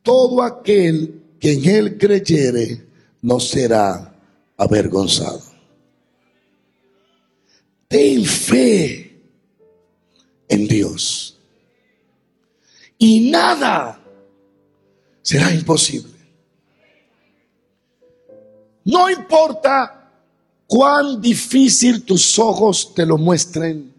todo 0.09 0.43
aquel 0.43 1.37
que 1.39 1.53
en 1.53 1.69
él 1.69 1.99
creyere 1.99 2.83
no 3.21 3.39
será 3.39 4.19
avergonzado. 4.57 5.43
Ten 7.87 8.25
fe 8.25 9.21
en 10.49 10.67
Dios. 10.67 11.39
Y 12.97 13.29
nada 13.29 14.01
será 15.21 15.53
imposible. 15.53 16.15
No 18.87 19.11
importa 19.11 20.11
cuán 20.67 21.21
difícil 21.21 22.03
tus 22.03 22.39
ojos 22.39 22.95
te 22.95 23.05
lo 23.05 23.19
muestren, 23.19 23.93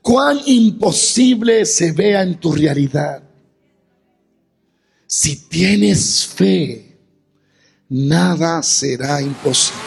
cuán 0.00 0.40
imposible 0.46 1.66
se 1.66 1.92
vea 1.92 2.22
en 2.22 2.40
tu 2.40 2.52
realidad. 2.52 3.27
Si 5.10 5.36
tienes 5.36 6.26
fe, 6.26 6.94
nada 7.88 8.62
será 8.62 9.22
imposible. 9.22 9.80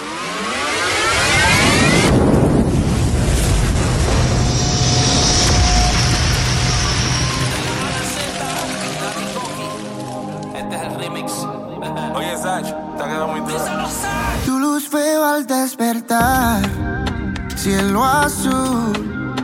Este 10.56 10.76
es 10.76 10.82
el 10.82 10.96
remix. 11.00 11.32
Oye, 12.16 12.36
Sach, 12.42 12.66
te 12.66 13.04
ha 13.04 13.06
quedado 13.06 13.28
muy 13.28 13.42
duro. 13.42 13.64
Tu 14.44 14.58
luz 14.58 14.90
veo 14.90 15.24
al 15.24 15.46
despertar, 15.46 16.64
cielo 17.56 18.04
azul, 18.04 19.38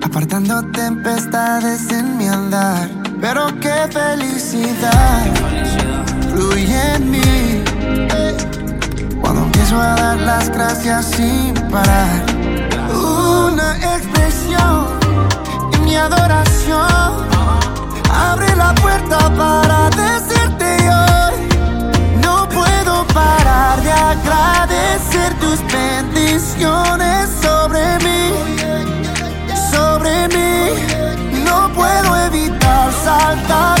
apartando 0.00 0.62
tempestades 0.70 1.90
en 1.90 2.16
mi 2.16 2.28
andar. 2.28 2.99
Pero 3.20 3.48
qué 3.60 3.86
felicidad 3.92 5.26
fluye 6.32 6.94
en 6.94 7.10
mí 7.10 7.62
cuando 9.20 9.42
empiezo 9.42 9.78
a 9.78 9.94
dar 9.94 10.16
las 10.20 10.48
gracias 10.48 11.04
sin 11.16 11.52
parar. 11.70 12.24
Una 12.94 13.76
expresión 13.76 14.86
en 15.74 15.84
mi 15.84 15.96
adoración 15.96 17.28
abre 18.10 18.56
la 18.56 18.74
puerta 18.76 19.18
para 19.36 19.90
decirte 19.90 20.78
hoy. 20.88 21.48
No 22.22 22.48
puedo 22.48 23.06
parar 23.08 23.82
de 23.82 23.92
agradecer 23.92 25.34
tus 25.40 25.60
bendiciones 25.70 27.28
sobre 27.42 27.98
mí, 27.98 28.32
sobre 29.70 30.28
mí. 30.28 30.89
No 33.02 33.06
puedo 33.06 33.32
evitar 33.32 33.40
saltar 33.44 33.79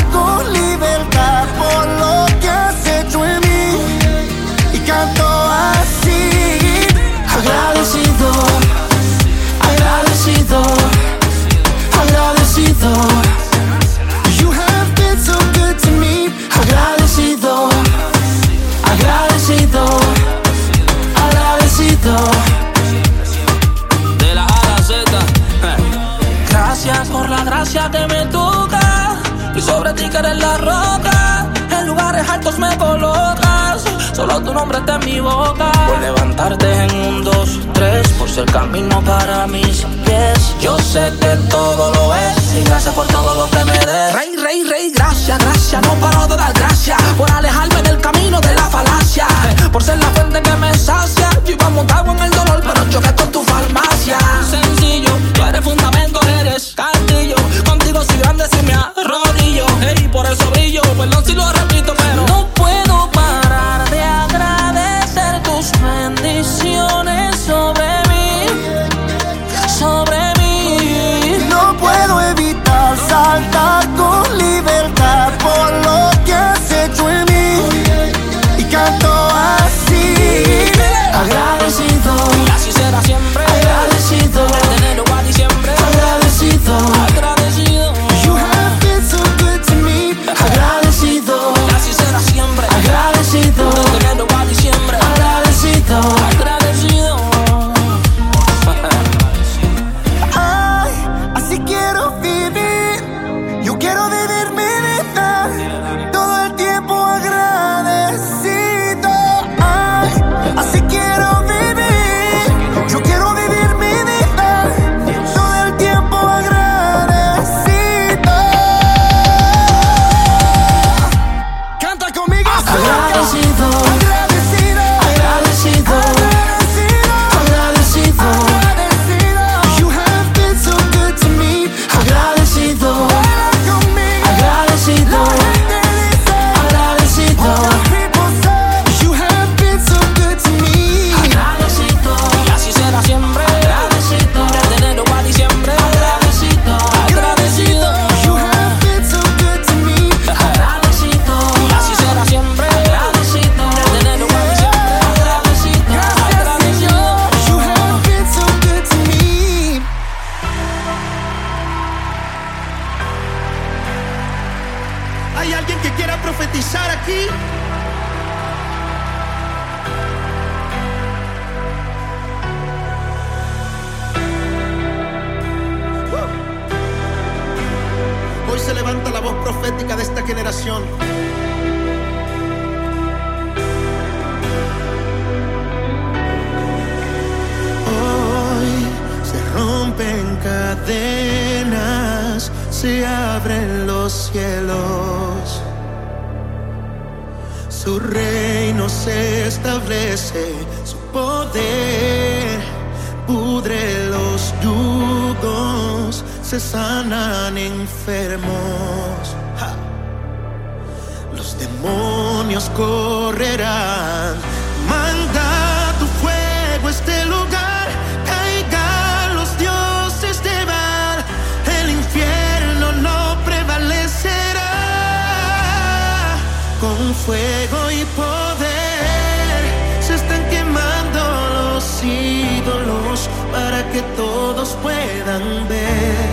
que 233.92 234.02
todos 234.16 234.76
puedan 234.82 235.68
ver 235.68 236.30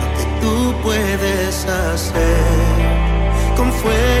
lo 0.00 0.06
que 0.16 0.24
tú 0.40 0.74
puedes 0.82 1.64
hacer 1.64 2.16
con 3.56 3.72
fuerza. 3.72 4.15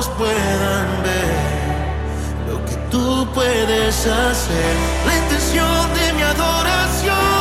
ojos 0.00 0.10
puedan 0.16 1.02
ver 1.02 2.52
lo 2.52 2.64
que 2.64 2.76
tú 2.90 3.26
puedes 3.34 4.06
hacer. 4.06 4.76
La 5.06 5.16
intención 5.16 5.94
de 5.94 6.12
mi 6.14 6.22
adoración. 6.22 7.39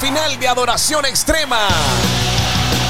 Final 0.00 0.40
de 0.40 0.48
Adoración 0.48 1.04
Extrema. 1.04 1.68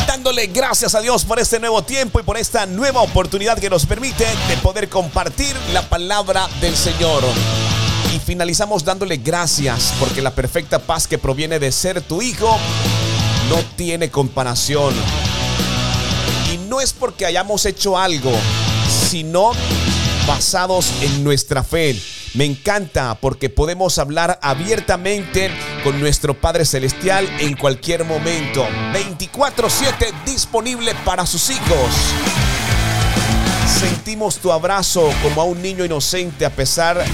Dándole 0.07 0.47
gracias 0.47 0.95
a 0.95 1.01
Dios 1.01 1.25
por 1.25 1.41
este 1.41 1.59
nuevo 1.59 1.83
tiempo 1.83 2.21
y 2.21 2.23
por 2.23 2.37
esta 2.37 2.67
nueva 2.67 3.03
oportunidad 3.03 3.59
que 3.59 3.69
nos 3.69 3.85
permite 3.85 4.25
de 4.49 4.57
poder 4.59 4.89
compartir 4.89 5.57
la 5.73 5.83
palabra 5.89 6.49
del 6.61 6.77
Señor. 6.77 7.25
Y 8.15 8.21
finalizamos 8.21 8.85
dándole 8.85 9.17
gracias 9.17 9.93
porque 9.99 10.23
la 10.23 10.33
perfecta 10.35 10.79
paz 10.79 11.09
que 11.09 11.19
proviene 11.19 11.59
de 11.59 11.73
ser 11.73 12.01
tu 12.01 12.23
hijo 12.23 12.57
no 13.49 13.57
tiene 13.77 14.09
comparación. 14.09 14.95
Y 16.53 16.59
no 16.69 16.81
es 16.81 16.93
porque 16.93 17.27
hayamos 17.27 17.67
hecho 17.67 17.99
algo, 17.99 18.33
sino 19.11 19.51
basados 20.29 20.93
en 21.03 21.25
nuestra 21.25 21.65
fe. 21.65 22.01
Me 22.35 22.45
encanta 22.45 23.17
porque 23.21 23.51
podemos 23.51 23.99
hablar 23.99 24.39
abiertamente 24.41 25.51
con 25.83 25.99
nuestro 25.99 26.35
Padre 26.35 26.65
Celestial 26.65 27.29
en 27.41 27.57
cualquier 27.57 28.05
momento. 28.05 28.69
24/7 28.93 30.13
disponible 30.25 30.95
para 31.05 31.27
sus 31.27 31.51
hijos. 31.51 31.89
Sentimos 33.81 34.37
tu 34.37 34.53
abrazo 34.53 35.11
como 35.25 35.41
a 35.41 35.45
un 35.45 35.61
niño 35.61 35.85
inocente 35.85 36.47
a 36.47 36.51
pesar 36.51 37.05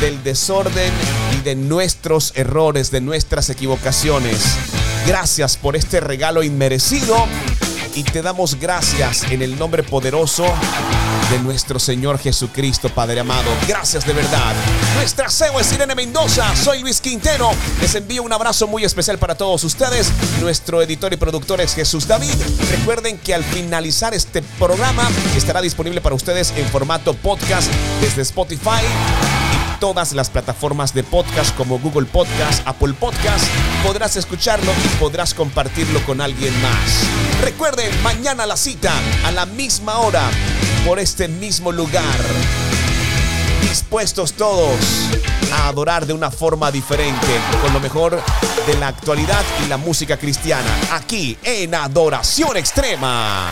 del 0.00 0.22
desorden 0.22 0.92
y 1.38 1.42
de 1.42 1.54
nuestros 1.54 2.32
errores, 2.34 2.90
de 2.90 3.00
nuestras 3.00 3.48
equivocaciones. 3.48 4.42
Gracias 5.06 5.56
por 5.56 5.76
este 5.76 6.00
regalo 6.00 6.42
inmerecido 6.42 7.16
y 7.94 8.02
te 8.02 8.20
damos 8.20 8.60
gracias 8.60 9.22
en 9.30 9.40
el 9.40 9.58
nombre 9.58 9.82
poderoso 9.82 10.44
de 11.30 11.38
nuestro 11.40 11.78
Señor 11.78 12.18
Jesucristo, 12.18 12.88
Padre 12.88 13.20
amado. 13.20 13.50
Gracias 13.66 14.06
de 14.06 14.12
verdad. 14.12 14.54
Nuestra 14.96 15.28
CEO 15.28 15.58
es 15.60 15.72
Irene 15.72 15.94
Mendoza, 15.94 16.54
soy 16.56 16.80
Luis 16.80 17.00
Quintero. 17.00 17.50
Les 17.80 17.94
envío 17.94 18.22
un 18.22 18.32
abrazo 18.32 18.66
muy 18.66 18.84
especial 18.84 19.18
para 19.18 19.34
todos 19.34 19.64
ustedes. 19.64 20.10
Nuestro 20.40 20.82
editor 20.82 21.12
y 21.12 21.16
productor 21.16 21.60
es 21.60 21.74
Jesús 21.74 22.06
David. 22.06 22.34
Recuerden 22.70 23.18
que 23.18 23.34
al 23.34 23.44
finalizar 23.44 24.14
este 24.14 24.42
programa 24.58 25.08
estará 25.36 25.60
disponible 25.60 26.00
para 26.00 26.14
ustedes 26.14 26.52
en 26.56 26.66
formato 26.68 27.14
podcast 27.14 27.70
desde 28.00 28.22
Spotify 28.22 29.45
todas 29.78 30.12
las 30.12 30.30
plataformas 30.30 30.94
de 30.94 31.04
podcast 31.04 31.54
como 31.56 31.78
Google 31.78 32.06
Podcast, 32.06 32.66
Apple 32.66 32.94
Podcast. 32.94 33.44
Podrás 33.82 34.16
escucharlo 34.16 34.72
y 34.84 34.88
podrás 34.98 35.34
compartirlo 35.34 36.04
con 36.04 36.20
alguien 36.20 36.52
más. 36.62 37.42
Recuerden, 37.42 37.90
mañana 38.02 38.46
la 38.46 38.56
cita 38.56 38.92
a 39.24 39.32
la 39.32 39.46
misma 39.46 39.98
hora 39.98 40.30
por 40.86 40.98
este 40.98 41.28
mismo 41.28 41.72
lugar. 41.72 42.04
Dispuestos 43.62 44.32
todos 44.32 44.78
a 45.52 45.68
adorar 45.68 46.06
de 46.06 46.12
una 46.12 46.30
forma 46.30 46.70
diferente, 46.70 47.26
con 47.62 47.72
lo 47.72 47.80
mejor 47.80 48.22
de 48.66 48.74
la 48.78 48.88
actualidad 48.88 49.44
y 49.64 49.68
la 49.68 49.76
música 49.76 50.16
cristiana, 50.16 50.70
aquí 50.92 51.36
en 51.42 51.74
Adoración 51.74 52.56
Extrema. 52.56 53.50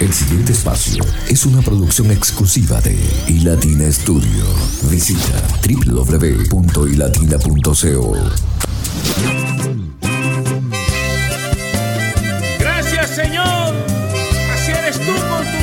El 0.00 0.12
siguiente 0.14 0.52
espacio 0.52 1.04
es 1.28 1.44
una 1.44 1.60
producción 1.60 2.12
exclusiva 2.12 2.80
de 2.80 2.96
iLatina 3.26 3.90
Studio. 3.90 4.44
Visita 4.88 5.42
www.ilatina.co. 5.66 8.14
Gracias, 12.60 13.10
Señor. 13.10 13.74
Así 14.54 14.70
eres 14.70 15.00
tú 15.00 15.12
con 15.28 15.44
tus 15.50 15.57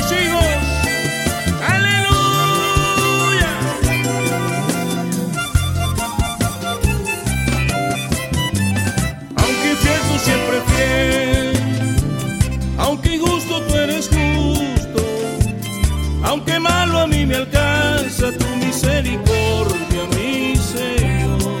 me 17.26 17.34
alcanza 17.34 18.30
tu 18.32 18.46
misericordia, 18.64 20.02
mi 20.16 20.56
Señor. 20.56 21.60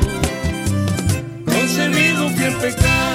Concebido 1.44 2.26
en 2.28 2.54
pecado 2.58 3.06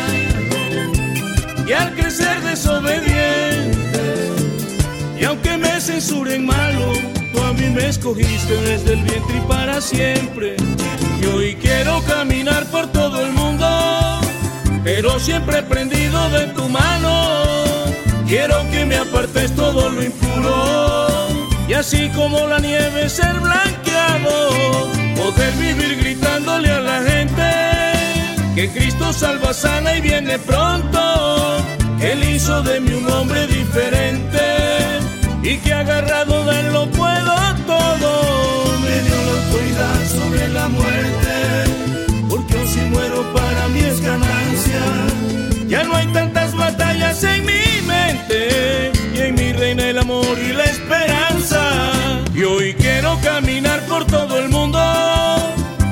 y 1.67 1.73
al 1.73 1.93
crecer 1.95 2.41
desobediente 2.41 4.01
y 5.17 5.23
aunque 5.23 5.55
me 5.57 5.79
censuren 5.79 6.45
malo 6.45 6.91
tú 7.31 7.41
a 7.41 7.53
mí 7.53 7.67
me 7.69 7.87
escogiste 7.87 8.53
desde 8.61 8.93
el 8.93 9.03
vientre 9.03 9.37
y 9.37 9.41
para 9.47 9.79
siempre 9.79 10.57
y 11.21 11.25
hoy 11.27 11.55
quiero 11.55 12.01
caminar 12.03 12.65
por 12.65 12.87
todo 12.87 13.25
el 13.25 13.31
mundo 13.31 14.19
pero 14.83 15.17
siempre 15.19 15.63
prendido 15.63 16.29
de 16.31 16.47
tu 16.47 16.67
mano 16.67 17.31
quiero 18.27 18.69
que 18.69 18.85
me 18.85 18.97
apartes 18.97 19.55
todo 19.55 19.89
lo 19.89 20.03
impuro 20.03 20.30
así 21.81 22.09
como 22.09 22.45
la 22.45 22.59
nieve 22.59 23.09
ser 23.09 23.33
blanqueado 23.39 24.35
poder 25.15 25.51
vivir 25.53 25.97
gritándole 25.97 26.69
a 26.69 26.79
la 26.79 27.01
gente 27.01 27.49
que 28.53 28.69
Cristo 28.69 29.11
salva, 29.11 29.51
sana 29.51 29.95
y 29.95 30.01
viene 30.01 30.37
pronto, 30.37 30.99
que 31.99 32.11
Él 32.11 32.23
hizo 32.35 32.61
de 32.61 32.79
mí 32.81 32.93
un 32.93 33.09
hombre 33.11 33.47
diferente 33.47 34.43
y 35.41 35.57
que 35.57 35.73
agarrado 35.73 36.45
de 36.45 36.59
él 36.59 36.71
lo 36.71 36.85
puedo 36.91 37.33
todo. 37.65 38.11
Me 38.85 38.95
dio 39.05 39.17
la 39.27 39.33
autoridad 39.39 39.99
sobre 40.17 40.49
la 40.49 40.67
muerte, 40.67 41.35
porque 42.29 42.67
si 42.67 42.81
muero 42.93 43.23
para 43.33 43.67
mí 43.69 43.79
es 43.79 43.99
ganancia. 44.01 44.83
Ya 45.67 45.83
no 45.83 45.95
hay 45.95 46.05
tantas 46.13 46.55
batallas 46.55 47.23
en 47.23 47.43
mi 47.43 47.81
mente 47.87 48.91
y 49.15 49.19
en 49.19 49.33
mi 49.33 49.51
reina 49.53 49.89
el 49.89 49.97
amor 49.97 50.37
y 50.37 50.53
la 50.53 50.65
esperanza. 50.65 51.60
Y 52.33 52.43
hoy 52.43 52.73
quiero 52.73 53.19
caminar 53.21 53.81
por 53.87 54.05
todo 54.05 54.39
el 54.39 54.49
mundo 54.49 54.79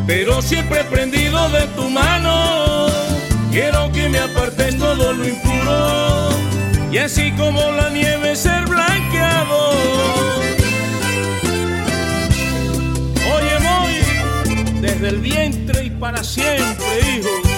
pero 0.09 0.41
siempre 0.41 0.83
prendido 0.85 1.49
de 1.49 1.67
tu 1.75 1.87
mano. 1.87 2.87
Quiero 3.51 3.91
que 3.91 4.09
me 4.09 4.17
apartes 4.17 4.75
todo 4.79 5.13
lo 5.13 5.27
impuro 5.27 6.29
y 6.91 6.97
así 6.97 7.31
como 7.33 7.61
la 7.73 7.91
nieve 7.91 8.35
ser 8.35 8.65
blanqueado. 8.65 9.69
Oye, 13.35 13.55
voy 13.67 14.81
desde 14.81 15.09
el 15.09 15.19
vientre 15.19 15.85
y 15.85 15.89
para 15.91 16.23
siempre, 16.23 16.87
hijo. 17.19 17.48